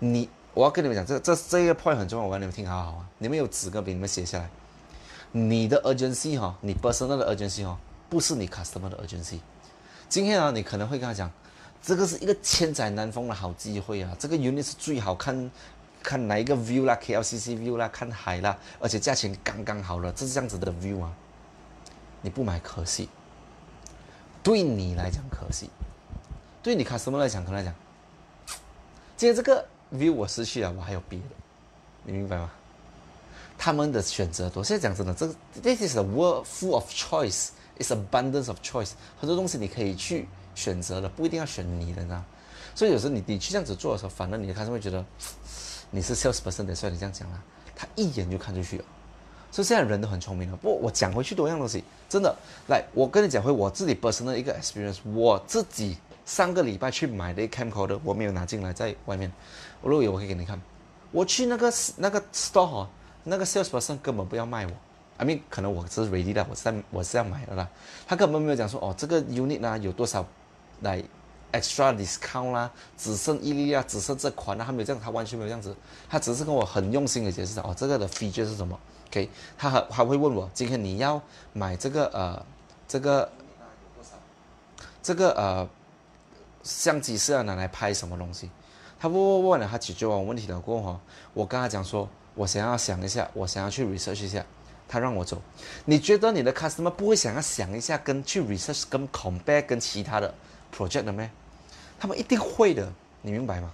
[0.00, 4.50] 你我要跟你们讲，这这这一个 point 很重要，我让你们听好好啊，你们有纸跟笔，你们写下来。
[5.32, 9.40] 你的 urgency 哈，你 personal 的 urgency 哈，不是你 customer 的 urgency。
[10.08, 11.30] 今天啊，你可能会跟他讲，
[11.82, 15.50] 这个是一个千载难逢的好机会啊，这个 unit 是最好看，
[16.02, 21.12] 看哪一个 view 啦，KLCC view 啦，看海啦，而且价钱刚刚好了，这是这样子的 view 啊，
[22.22, 23.10] 你不买可惜，
[24.42, 25.68] 对你来讲可惜，
[26.62, 27.74] 对你 customer 来讲可能讲，
[29.16, 31.26] 今天这个 view 我失去了，我还有别的，
[32.04, 32.50] 你明白吗？
[33.58, 34.62] 他们的选择多。
[34.62, 37.48] 现在讲真的，这个 this is a world full of choice.
[37.78, 38.92] It's abundance of choice.
[39.20, 42.24] 很多东西你可以去选择的，不一定要选你的，呢。
[42.74, 45.04] 所以有时候你你去这样子做的时候，反而你的 customer 会觉得
[45.90, 47.42] 你是 sales person 的，所以你这样讲啦，
[47.74, 48.84] 他一眼就看出去了。
[49.50, 50.56] 所以现在人都很聪明了。
[50.56, 52.36] 不过我讲回去多样东西，真的，
[52.68, 59.32] 来，我跟你讲回我自己 personal 一个 experience，我自己上个礼拜去买的 camcorder，我没有拿进来，在外面，
[59.82, 60.60] 如果有我可以给你看。
[61.10, 62.86] 我去那个那个 store，
[63.28, 64.72] 那个 sales person 根本不要卖我
[65.18, 67.68] ，I mean 可能我是 ready 的，我是在我是要买的啦，
[68.06, 70.26] 他根本没有讲说哦这个 unit 啊有多少
[70.80, 71.02] 来
[71.52, 75.74] extra discount 啦，只剩一粒啊，只剩这款啊，他没有这样，他完全没有这样子，
[76.08, 78.78] 他只是跟我很用心的解释哦这个的 feature 是什么。
[79.08, 81.20] OK，他还还会问我，今天你要
[81.52, 82.46] 买这个呃，
[82.86, 83.30] 这个
[85.02, 85.68] 这个呃
[86.62, 88.50] 相机是要拿来拍什么东西？
[89.00, 91.00] 他问问问了，他解决完问题了过后，
[91.32, 92.06] 我跟他讲说，
[92.38, 94.46] 我想要想一下，我想要去 research 一下，
[94.86, 95.42] 他让我走。
[95.86, 100.32] 你觉得你的 customer 不会想要想一下，跟去 research 跟 compare 跟其他的
[100.72, 101.28] project 的咩？
[101.98, 103.72] 他们一定会的，你明白吗？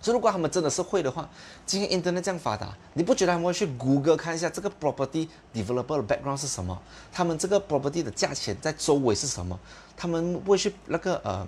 [0.00, 1.28] 所以，如果他们真的是会的话，
[1.66, 6.80] 今天 Internet 这样发达，你不觉得他们会去谷歌看一下这个 property developer 的 background 是什么？
[7.12, 9.58] 他们这个 property 的价钱在周围是什么？
[9.96, 11.44] 他们不会去那个呃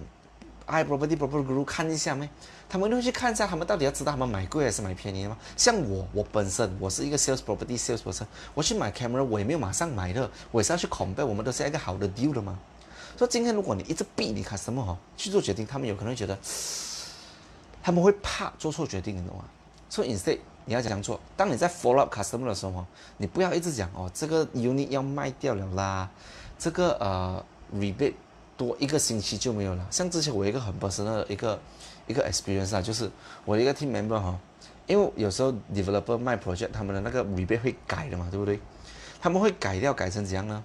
[0.66, 2.28] ，i property property group 看一下没？
[2.68, 5.36] 他们会去看一下，他们到底要知道他们买贵还是买便宜吗？
[5.56, 12.58] 像我，我本身我是一个 sales property sales person，我去买 camera 我也没有马上买的，我也是要去 compare，我们都是一个好的 deal 的嘛。
[13.16, 16.38] 所以今天如果你一直逼你 customer 哈去做决定，他们有可能会觉得。
[17.84, 19.42] 他们会怕做错决定，你懂吗？
[19.90, 21.18] 所以 instead 你要怎样做？
[21.36, 26.08] 当你在 follow up customer 的时候，你不要一直讲哦，这个 unit 要卖掉了啦，
[26.56, 27.44] 这个呃
[27.74, 28.14] rebate
[28.64, 29.86] 多一个星期就没有了。
[29.90, 31.58] 像之前我一个很陌生的一个
[32.06, 33.10] 一个 experience 啊，就是
[33.44, 34.38] 我一个 team member 哈，
[34.86, 38.60] 因为有时候 developer 卖 project，他们的那个 rebate 会改的嘛，对不对？
[39.20, 40.62] 他们会改掉，改成怎样呢？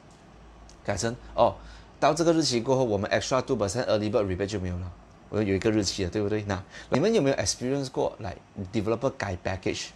[0.86, 1.56] 改成哦，
[2.00, 4.92] 到这个日期过后，我们 extra two percent early bird rebate 就没有了。
[5.30, 6.44] 我有一个日期的，对不对？
[6.44, 8.36] 那你们有没有 experience 过来
[8.72, 9.88] developer 改 package？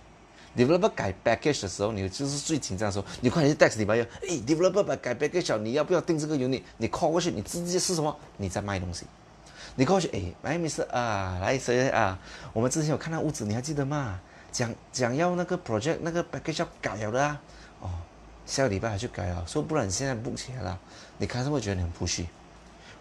[0.56, 6.62] Package？developer 改 package 的时候，你就是最紧张的时候，你快点去 text 你朋友，哎，developer 把改 package，你要不要订这个 unit？
[6.78, 8.16] 你 call 过去，你直接是什么？
[8.38, 9.06] 你在卖东西。
[9.76, 12.18] 你 call 过去，哎，哎，没事啊，来谁啊？
[12.54, 14.20] 我们之前有看到屋子，你还记得吗？
[14.52, 17.42] 讲讲要那个 project 那个 package 要改了的啊。
[17.80, 17.90] 哦，
[18.46, 19.44] 下个礼拜还去改啊？
[19.48, 20.80] 说不然你现在不起来了，
[21.18, 22.26] 你看是不是觉得你很不虚？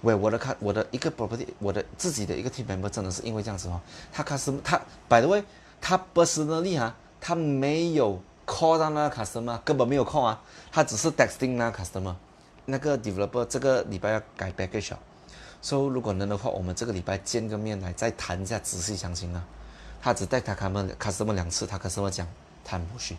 [0.03, 3.79] 喂，我的看我的一个 property，我的自己的一个 team member 真的是因为这样子哦，
[4.13, 5.43] 他 customer 他 by the way，
[5.81, 12.15] 他 personally 哈，他没有 call 到那个 customer，根本没有 call 啊，他只是 texting 那个 customer，
[12.65, 14.95] 那个 developer 这个礼拜要改 package，
[15.61, 19.45] 所以如果能的话，我们这个礼拜见个面来再谈一下仔细详情啊。
[20.03, 22.27] 他只带他 customer customer 两次，他 customer 讲
[22.65, 23.17] 他不去。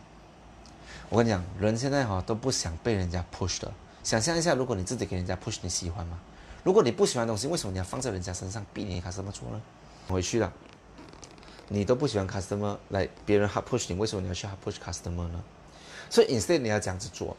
[1.10, 3.72] 我跟你讲，人现在哈都不想被人家 push 的，
[4.04, 6.18] 想象一下，如果你自己给人家 push，你喜欢吗？
[6.64, 9.62] 如果你不喜欢东西，为什么你要放在人家身上，逼你 customer 做呢？
[10.08, 10.52] 回去了，
[11.74, 15.42] 你都不喜欢 customer 来别人 hard push 你，为什么你要去 hard push customer 呢？
[16.10, 17.38] 所以 instead 你要这样子做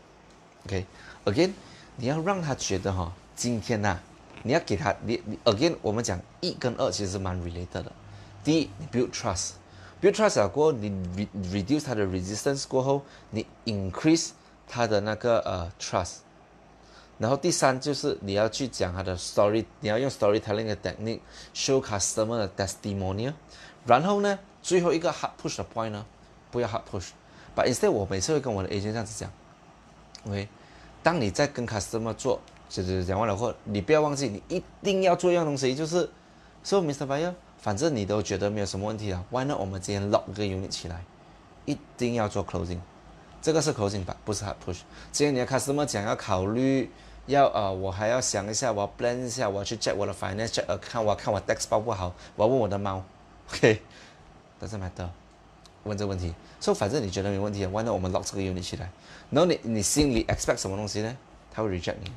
[0.64, 1.52] ，OK？Again，
[1.96, 3.98] 你要让他觉得哈，今天呐，
[4.42, 7.92] 你要给他你你 Again，我们讲一跟二其实是蛮 related 的。
[8.42, 14.30] 第一，你 build trust，build trust 过后，你 reduce 他的 resistance 过后，你 increase
[14.66, 16.20] 他的那个呃 trust。
[17.18, 23.34] 然后第三就是你要去讲他的 story，你要用 storytelling 的 technique，show customer 的 testimonial。
[23.86, 26.04] 然后呢，最后一个 hard push 的 point 呢，
[26.50, 27.08] 不要 hard push。
[27.54, 29.30] But instead，我每次会跟我的 agent 这样子讲
[30.26, 30.48] ，OK，
[31.02, 36.08] 当你在跟 customer 做，就是讲完了后，你不要忘记，你一定要做一样东西，就是
[36.64, 37.06] 说，Mr.
[37.06, 41.04] Buyer，反正你都觉得没有什么问题啊，Why not 我们今天 lock 个 unit 起来，
[41.64, 42.78] 一定要做 closing，
[43.40, 44.78] 这个是 closing 吧，不是 hard push。
[45.10, 46.90] 今天你的 customer 讲要考虑。
[47.26, 53.00] 要呃，我还要想一下，我要 plan 一下，我要去 check 我的 finance，呃，看我看我 tax 包不好，我要问我的猫
[53.52, 53.82] ，OK，
[54.58, 55.08] 但是 matter，
[55.84, 58.90] 问这个问题，所以反正你觉得没问题，Why not 我们 lock 这个 unit 起来？
[59.30, 61.16] 然后你你心里 expect 什么东西呢？
[61.52, 62.10] 他会 reject 你，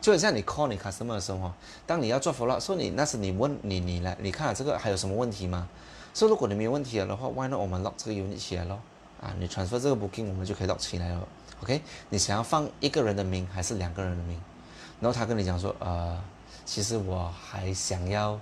[0.00, 1.52] 就很像你 call 你 customer 的时候，
[1.86, 5.68] 当你要做 follow，说你那是你问你你来，你看了这个还有什么问题吗？
[6.12, 8.80] 所以如果你没问题了的话，Why not 我们 lock 这个 unit 起来咯？
[9.20, 11.28] 啊，你 transfer 这个 booking，我们就可以 lock 起来了。
[11.62, 14.40] OK，你想要放一个人的名还是两个人的名？
[15.00, 16.20] 然后他跟你讲说，呃，
[16.64, 18.38] 其实我还想要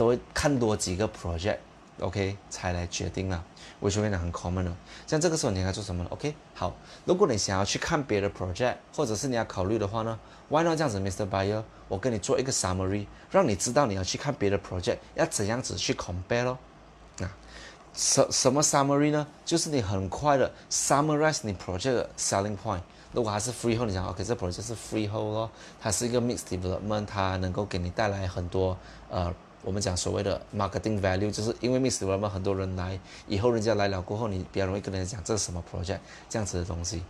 [0.00, 3.44] 多看多几个 project，OK，才来决定了。
[3.80, 4.74] 我就变得很 common 了。
[5.06, 11.28] 像这个时候你应该做什么呢？OK，好，如果你想要去看别的 project，或者是你要考虑的话呢，Why not 这样子，Mr.
[11.28, 16.58] Buyer，我跟你做一个 summary，让你知道你要去看别的 project 要怎样子去 compare 咯。
[17.92, 19.26] 什什么 summary 呢？
[19.44, 22.80] 就是你很快的 summarize 你 project 的 selling point。
[23.12, 28.78] 如果还是 freehold，你讲 OK，这 project 是 freehold 咯，它是一个 mixed development，它能够给你带来很多
[29.10, 37.02] 呃我们讲所谓的 marketing value，就是因为 m i s s 我们很多人来，以后人家来了过后，你比较容易跟人家讲这是什么 project 这样子的东西。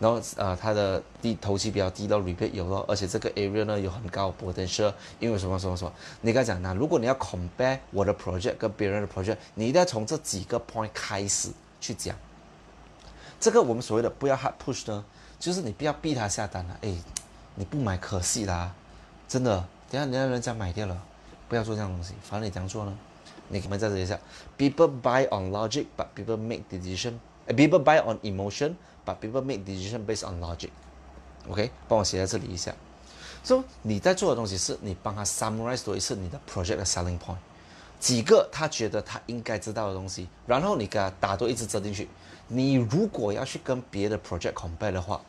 [0.00, 5.92] 然后呃，它的低头期比较低到 repeat 有了，而且这个 area 呢有很高 potential，因为什么什么什么？
[6.22, 12.16] 你刚才讲那如果你要 compare 我的 project 跟别人的 project，你一定要从这几个 point 开始去讲。
[13.38, 15.04] 这个我们所谓的不要 hard push 呢，
[15.38, 16.94] 就是你不要逼他下单了，哎，
[17.54, 18.72] 你不买可惜啦，
[19.28, 21.02] 真的，等下你让人家买掉了。
[21.48, 22.96] 不要做这样东西，反正你怎样做呢？
[23.48, 24.18] 你可以在这里下
[24.58, 27.14] ，people buy on logic, but people make decision.
[27.46, 28.74] People buy on emotion,
[29.06, 30.68] but people make decision based on logic.
[31.48, 32.74] OK，帮我写在这里一下。
[33.42, 37.38] So 你在做的东西是你帮他 summarize 多一次你的 project 的 selling point，
[37.98, 42.06] 几个他觉得他应该知道的东西，然后你给他打多一次折进去。
[42.48, 45.22] 你如果要去跟别的 project compare 的话，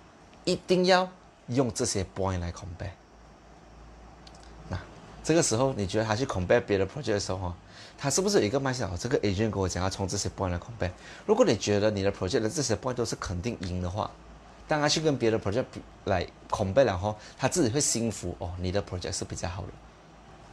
[0.43, 1.09] 一定要
[1.47, 2.91] 用这些 point 来 compare。
[5.29, 7.53] 这个时候，你觉得他去 compare 别的 project 的时候，
[7.95, 8.97] 他是不是有一个卖相？
[8.97, 10.89] 这个 agent 跟我讲要从这些 point 来 compare。
[11.27, 14.09] 如果你觉得你的 project 的这些 point 都是肯定赢的话，
[14.67, 15.65] 当他去跟别的 project
[16.05, 19.63] 来 compare 然后，他自己会心服哦，你的 project 是比较好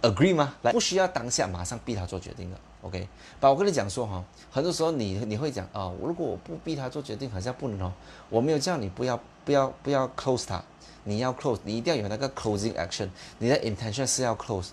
[0.03, 0.55] 的，agree 吗？
[0.61, 3.09] 来，不需要当下马上逼他做决定的，OK？
[3.41, 7.91] 把我跟你讲说哈，很多时候你你会讲啊，如果我不逼他做决定，好像不能哦。
[8.29, 10.63] 我没有叫你不要不要不要 close 他。
[11.09, 13.09] 你要 close，你一定要有那个 closing action。
[13.39, 14.71] 你的 intention 是要 close，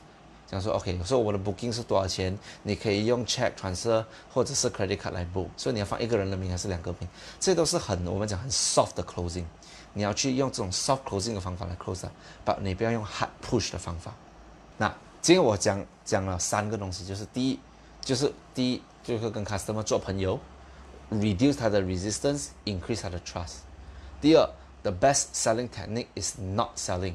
[0.47, 2.35] 讲说 OK，有时候我的 booking 是多少钱？
[2.63, 5.45] 你可以用 check transfer 或者是 credit card 来 book。
[5.55, 7.07] 所以你要放一个人的名还是两个名？
[7.39, 9.45] 这都是很我们讲很 soft 的 closing。
[9.93, 12.07] 你要去用这种 soft closing 的方法来 close，
[12.43, 14.11] 不，你不要用 hard push 的方法。
[14.77, 14.87] 那
[15.21, 17.59] 今天我讲讲了三个东西，就是第一，
[18.01, 20.39] 就是第一就是跟 customer 做朋友
[21.11, 23.57] ，reduce 他的 resistance，increase 他的 trust。
[24.19, 24.49] 第二。
[24.82, 27.14] The best selling technique is not selling，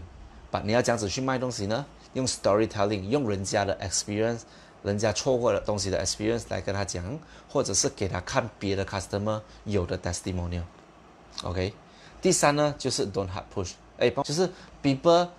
[0.52, 1.86] 把你要这样子去卖东西呢？
[2.14, 4.42] 用 storytelling，用人家的 experience，
[4.84, 7.04] 人家错过的东西的 experience 来跟他讲，
[7.50, 11.74] 或者是给他看别的 customer 有的 testimonial。OK，
[12.22, 14.48] 第三呢就是 don't hard push，哎，就是
[14.84, 15.30] people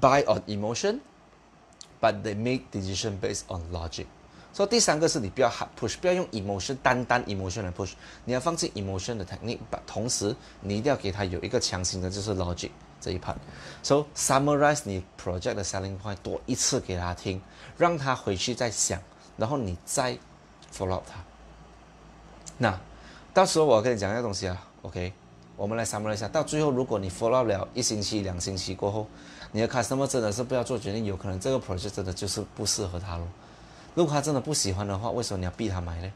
[0.00, 4.06] buy on emotion，but they make decision based on logic。
[4.51, 7.91] 所以第三个是你不要 hard push，不要用 emotion 单单 emotion 来 push，
[8.25, 13.35] 你要放弃 emotion 的 technique，同时你一定要给他有一个强行的，就是 logic 这一 part。
[13.83, 17.41] So summarize 你 project 的 selling point 多一次给他听，
[17.77, 18.99] 让他回去再想，
[19.37, 20.17] 然后你再
[20.75, 21.23] follow up 他。
[22.57, 22.77] 那
[23.33, 25.13] 到时候我跟你讲一个东西啊，OK，
[25.55, 29.07] 我们来 summarize 一下，到最后如果你 follow up 了一星期、两星期过后，
[29.51, 33.27] 你的 customer 真的是不要做决定，有可能这个 project 真的就是不适合他了。
[33.95, 36.11] 如果他真的不喜欢的话，为什么你要逼他买呢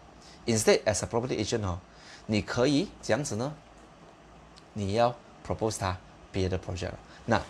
[0.46, 1.80] ？Instead, as a property agent 哦，
[2.26, 3.54] 你可以这样子呢，
[4.74, 5.14] 你要
[5.46, 5.98] propose 他
[6.32, 6.92] 别的 project。
[7.26, 7.42] 那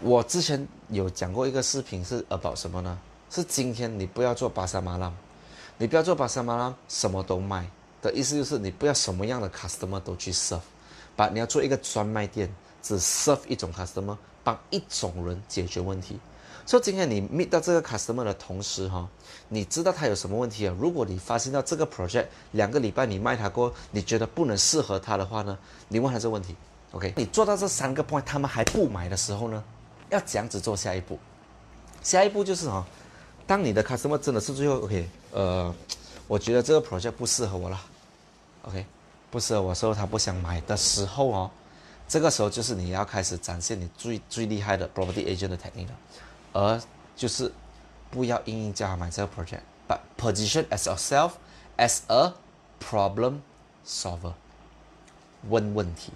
[0.00, 2.98] 我之前有讲过一个视频是 about 什么呢？
[3.30, 5.12] 是今天你不要做巴沙马拉，
[5.76, 7.68] 你不要做巴沙马拉，什么都卖
[8.00, 10.60] 的意思就是你不要什么样的 customer 都去 serve，
[11.14, 12.48] 把你要做一个专卖店，
[12.80, 16.18] 只 serve 一种 customer，帮一种人解决问题。
[16.68, 19.08] 所以今天你 meet 到这个 customer 的同时，哈，
[19.48, 20.76] 你知道他有什么问题啊？
[20.78, 26.54] 如果你发现到这个 project 两个礼拜你卖他过，你觉得不能适合他的话呢，你问他这个问题
[26.92, 27.14] ，OK？
[27.16, 29.64] 你做到这三个 point，他们还不买的时候呢，
[30.10, 31.18] 要这样子做下一步。
[32.02, 32.86] 下一步就是哈，
[33.46, 35.74] 当你的 customer 真的是最后 OK，呃，
[36.26, 37.80] 我觉得这个 project 不适合我了
[38.64, 38.84] ，OK？
[39.30, 41.50] 不适合我，说他不想买的时候哦，
[42.06, 45.94] 这个时候就是你要开始展现你最最厉害的 property agent 的 technique 了。
[46.52, 46.80] 而
[47.16, 47.52] 就是
[48.10, 51.32] 不要硬硬叫他买这个 project，but position as yourself
[51.76, 52.32] as a
[52.80, 53.40] problem
[53.86, 54.32] solver。
[55.48, 56.12] 问问题，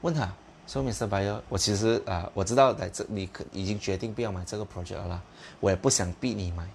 [0.00, 0.32] 问他
[0.66, 1.08] 说：“Mr.
[1.08, 5.22] Buyer，我其实啊，我知道在这你可已经决定不要买这个 project 了，
[5.60, 6.68] 我也不想逼你买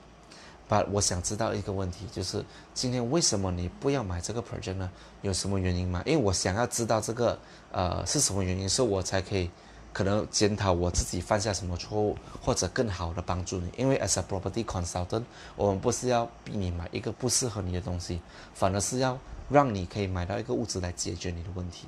[0.69, 4.91] ，but 我想知道一个问题，就是今天为什么你不要买这个 project 呢？
[5.21, 6.01] 有什么原因吗？
[6.06, 7.38] 因为我想要知道这个
[7.71, 9.49] 呃是什么原因，所以我才可以。”
[9.93, 13.70] 可能检讨我自己犯下什么错误，或者更好的帮助你。
[13.78, 15.24] 因为 as a property consultant，
[15.55, 18.22] 我们不是要逼你买一个不适合你的东西，
[18.53, 21.88] 反而是要让你可以买到一个物质来解决你的问题。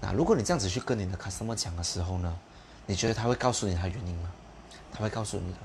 [0.00, 2.38] 那如果你这样子去跟你的 customer 讲的时候呢，
[2.86, 4.30] 你觉得他会告诉你他原因吗？
[4.92, 5.58] 他会告诉你的。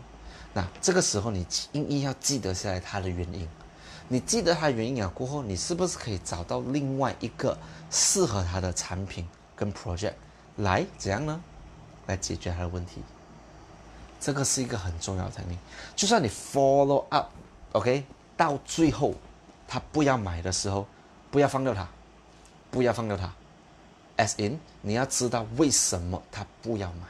[0.54, 3.48] 那这个时候你一定要记得下来他的原因。
[4.08, 7.58] 你记得他原因了过后，你是不是可以找到另外一个
[7.92, 10.14] 适合他的产品跟 project？
[10.58, 11.42] 来怎样呢？
[12.08, 13.02] 来解决他的问题，
[14.20, 15.58] 这个是一个很重要的能力。
[15.96, 19.14] 就算你 follow up，OK，到最后
[19.68, 20.86] 他不要买的时候，
[21.32, 21.88] 不要放掉他，
[22.70, 23.34] 不要放掉他。
[24.18, 27.08] As in，你要知道为什么他不要买。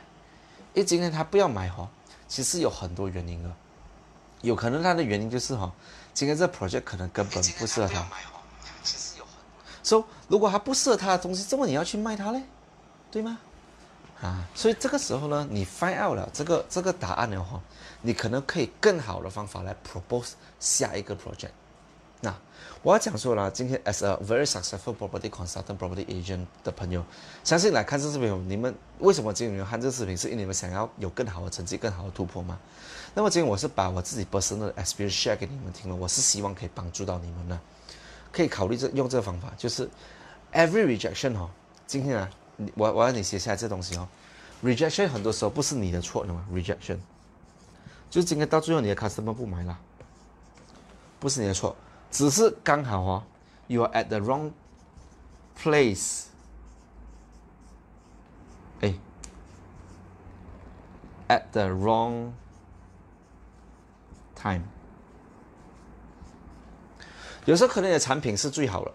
[0.73, 1.89] 因为今天他不要买哈，
[2.27, 3.51] 其实有很多原因的。
[4.41, 5.71] 有可能他的原因就是哈，
[6.13, 8.05] 今天这 project 可能根本不适合他。
[9.81, 12.41] 所以如果他不适合他的东西，怎么你要去卖他嘞？
[13.11, 13.37] 对吗？
[14.23, 17.59] 啊，所以这个时候呢，你 find out 了这个这个答案的话，
[18.01, 21.49] 你可能可以更好的方法来 propose 下一个 project。
[22.21, 22.33] 那
[22.81, 27.03] 我要讲说了，今天 as a very successful property consultant property agent 的朋友，
[27.43, 32.57] 相信来看这视频，你们为什么今天你们看这视频，是因为你们想要有更好的成绩、更好的突破吗？
[33.13, 37.59] 那么今天我是把我自己 personal experience share 给你们听了，我是希望可以帮助到你们的，
[38.31, 39.89] 可以考虑这用这个方法，就是
[40.53, 41.49] every rejection 哦，
[41.85, 42.29] 今天啊。
[42.75, 44.07] 我我要你写下来这东西哦
[44.63, 46.97] ，rejection 很多时候不是你的错的嘛，rejection，
[48.09, 49.77] 就是今天到最后你的 customer 不买了，
[51.19, 51.75] 不是你的错，
[52.11, 53.23] 只是刚好哦
[53.67, 54.51] ，you are at the wrong
[55.57, 56.25] place，
[58.81, 58.93] 哎
[61.27, 62.31] ，at the wrong
[64.35, 64.61] time，
[67.45, 68.91] 有时候可能你的产品是最好的。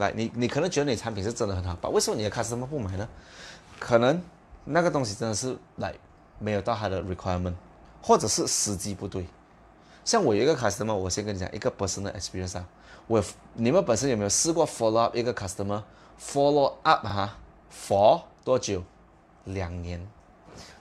[0.00, 1.90] 来，你你可能觉得你产品是真的很好，吧？
[1.90, 3.06] 为什么你的 customer 不买呢？
[3.78, 4.18] 可能
[4.64, 5.94] 那个东西真的是来
[6.38, 7.52] 没有到他的 requirement，
[8.00, 9.26] 或者是时机不对。
[10.02, 12.66] 像我有一个 customer，我先跟你讲一个 personal experience 啊，
[13.06, 13.22] 我
[13.52, 17.36] 你们本身有没有试过 follow up 一个 customer？follow up 哈
[17.70, 18.82] ，for 多久？
[19.44, 20.06] 两年。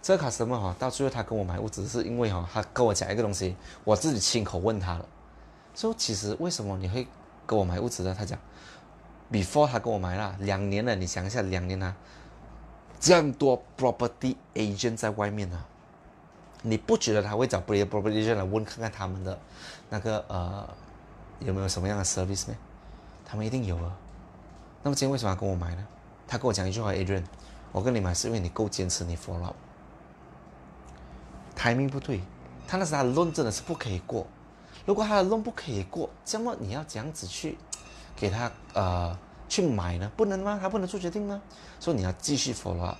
[0.01, 5.05] 这个 customer 哈，到最后他跟我买物资是因为哈，他跟我讲一个东西，我自己亲口问他了，
[5.75, 7.05] 说其实为什么你会
[7.45, 8.15] 跟我买物资呢？
[8.17, 8.39] 他讲。
[9.31, 11.95] Before 他跟我买了两年了，你想一下，两年啊，
[12.99, 15.63] 这样多 property agent 在外面呢，
[16.63, 19.39] 你不觉得他会找别的 property agent 来问看看他们的
[19.89, 20.67] 那个呃
[21.39, 22.55] 有没有什么样的 service 呢？
[23.25, 23.95] 他们一定有啊。
[24.83, 25.87] 那么今天为什么要跟我买呢？
[26.27, 27.23] 他跟我讲一句话，Adrian，
[27.71, 32.21] 我跟你买是因为你够坚持，你 follow，timing 不对，
[32.67, 34.25] 他那时他的 loan 真的是不可以过。
[34.85, 37.57] 如果他的论不可以过，这么你要这样子去？
[38.19, 39.17] 给他呃
[39.47, 40.11] 去买呢？
[40.17, 40.59] 不能吗？
[40.61, 41.41] 他不能做决定吗？
[41.79, 42.93] 所以你要继续 follow，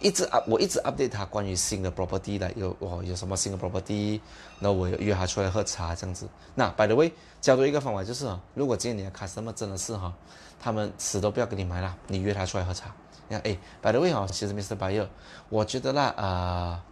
[0.00, 4.20] 一直 up，我一直 update 他关于新的 property 的有哦有什么新的 property，
[4.58, 6.28] 那我约他出来喝茶这样子。
[6.54, 7.10] 那 by the way，
[7.40, 10.12] 教多一个方法就是，如果今天你的 customer 真的是哈，
[10.60, 12.94] 他们死都不要跟你买了，你约他出来喝茶。
[13.28, 14.76] 你看哎，by the way 哈，其实 Mr.
[14.76, 15.06] Buyer，
[15.48, 16.84] 我觉得啦啊，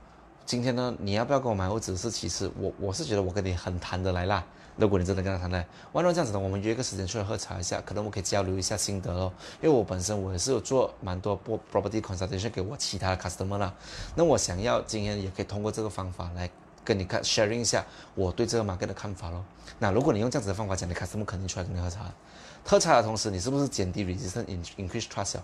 [0.45, 1.69] 今天呢你要不要跟我买？
[1.69, 4.45] 我只是其次，我我是觉得我跟你很谈得来啦。
[4.77, 9.33] 如果你真的跟他谈呢，万一这样子呢，我们约个时间出来喝茶一下，可能我可以交流一下心得哦。
[9.63, 11.39] 因为我本身我也是有做蛮多
[11.73, 13.75] property consultation 给我其他的 customer 啦。
[14.15, 16.51] 那我想要今天也可以通过这个方法来
[16.85, 19.43] 跟你看 sharing 一下我对这个 market 的看法咯。
[19.79, 22.13] 那如果你用这样子的方法讲，你 customer 肯定出来跟你喝茶。
[22.65, 25.37] 喝茶的同时，你是不是减低 resistance，increase trust？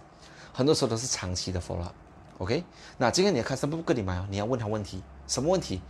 [0.53, 1.83] 很多时候都是长期的 follow。
[1.83, 1.95] up。
[2.39, 2.65] OK，
[2.99, 5.81] 那今天你的 customer 不跟你买哦，你要问他问题，什么问题？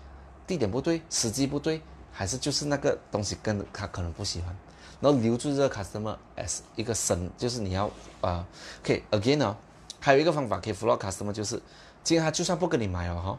[0.47, 1.81] 地点不对，时机不对。
[2.13, 4.55] 还是就是那个东西跟他可能不喜欢，
[5.01, 7.91] 然后留住这个 customer as 一个神，就是你要
[8.21, 8.47] 啊，
[8.85, 9.57] 可以 again 呢，
[9.99, 11.61] 还有一个方法可以 follow customer，就是
[12.05, 13.39] 今天他就算不跟你买哦哈，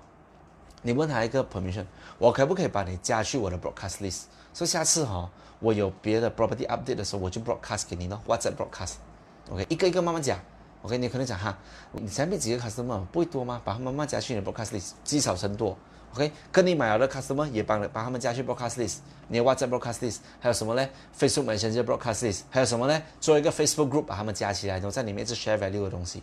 [0.81, 1.85] 你问他一个 permission，
[2.17, 4.23] 我可不可以把你加去我的 broadcast list？
[4.53, 10.39] 所以下次哈，我有别的 property update 的时候，我就 broadcast 给你呢，WhatsApp broadcast，OK，一个一个慢慢讲
[10.81, 11.57] ，OK，你可能讲哈，
[11.91, 13.61] 你产品几个 customer 不会多吗？
[13.63, 15.77] 把他慢慢加去你的 broadcast list，积少成多。
[16.13, 18.97] OK，跟你买了的 customer 也帮了，帮他们加去 broadcast list，
[19.29, 20.87] 你的 WhatsApp broadcast list，还有什么呢
[21.19, 23.01] ？Facebook Messenger broadcast list，还有什么呢？
[23.19, 26.21] 做一个 Facebook group，把他们加起来，然后在里面一直 share value 的东西，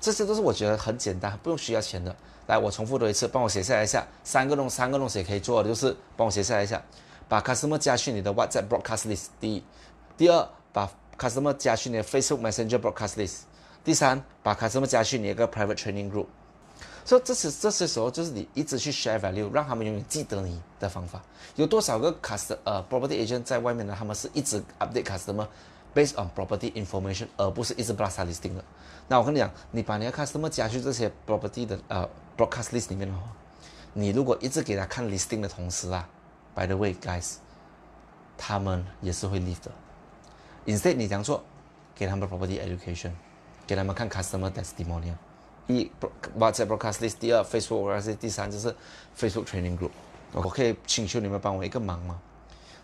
[0.00, 2.16] 这些都是我觉得很简单，不用需要钱的。
[2.46, 6.82] 来，我重复多一次，帮我写下来一下，三个东三个东西也可以做的，就是帮我写下来一下，
[7.28, 9.62] 把 customer 加去你的 WhatsApp broadcast list，第一，
[10.16, 13.40] 第二，把 customer 加去你的 Facebook Messenger broadcast list，
[13.84, 16.26] 第三，把 customer 加去你一个 private training group。
[17.10, 21.20] 所以这是这些时候，就是你一直去 share value，让他们永远记得你的方法。
[21.56, 23.96] 有多少个 cust 呃 property agent 在外面呢？
[23.98, 25.44] 他们是一直 update customer
[25.92, 28.64] based on property information，而不是一直 blast listing 的。
[29.08, 33.22] 那我跟你讲，你把你的 customer 加去这些 property 的呃 broadcast list 里面的话，
[33.92, 36.08] 你如果一直给他看 listing 的同时啊
[36.54, 37.38] ，by the way guys，
[38.38, 39.72] 他们也是会 leave 的。
[40.64, 41.42] Instead，你讲做，
[41.92, 43.10] 给他们 property education，
[43.66, 45.16] 给他们看 customer testimonial。
[45.76, 45.90] 一
[46.38, 48.74] WhatsApp broadcast list，第二 Facebook broadcast list，第三就是
[49.18, 49.90] Facebook training group。
[50.32, 52.20] 我可以请求你们帮我一个忙吗？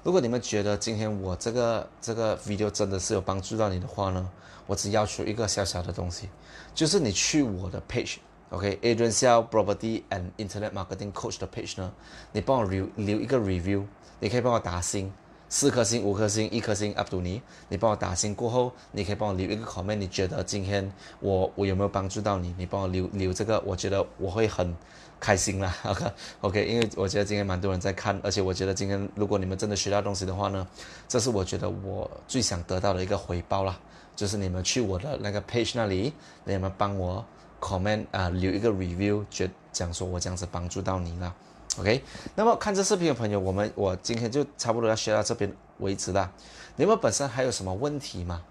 [0.02, 4.28] 如果你们觉得今天我这个这个 video 真的是有帮助到你的话呢，
[4.66, 6.28] 我只要求一个小小的东西，
[6.74, 11.92] 就是你去我的 page，OK，Adrian Xiao Property and Internet Marketing Coach 的 page 呢，
[12.32, 13.84] 你帮我留留一个 review，
[14.20, 15.12] 你可以帮我打星。
[15.48, 17.40] 四颗星、五颗星、一颗星，up to 你。
[17.68, 19.94] 你帮我打星过后，你可以帮我留一个 comment。
[19.94, 22.52] 你觉得今天我我有没有帮助到你？
[22.58, 24.74] 你帮我留留这个，我觉得我会很
[25.20, 25.72] 开心啦。
[25.84, 30.66] OK，OK，因为我觉得今天蛮多人在看，而且我觉得今天如果你们真的学到东西的话呢，
[31.06, 33.78] 这是我觉得我最想得到的一个回报啦，
[34.16, 36.12] 就是你们去我的那个 page 那里，
[36.44, 37.24] 你们帮我
[37.60, 41.32] comment 啊，留一个 review，觉讲说我这样子帮助到你了。
[41.78, 42.02] OK，
[42.34, 46.32] 那么看这视频的朋友，我们我今天就差不多要学到这边为止了。
[46.76, 48.42] 你们本身还有什么问题吗？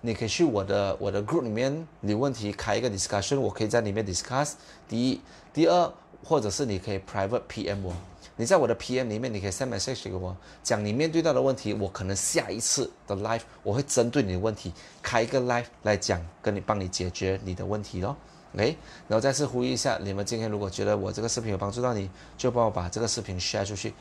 [0.00, 4.52] 你可以去我的我的 group 里面有问题开一个 discussion，我可以在里面 discuss。
[4.88, 5.20] 第一，
[5.52, 7.92] 第二，或者是你可以 private PM 我。
[8.36, 14.72] 你在我的 PM 里面，你可以 send message 给我，讲你面对到的问题，我可能下一次的 live 我会针对你的问题
[15.02, 18.16] 开一个 live 来讲，跟你帮你解决你的问题咯。
[18.54, 18.76] OK，
[19.08, 23.92] 然后再次呼吁一下，你们今天如果觉得我这个视频有帮助到你，就帮我把这个视频 share 出去。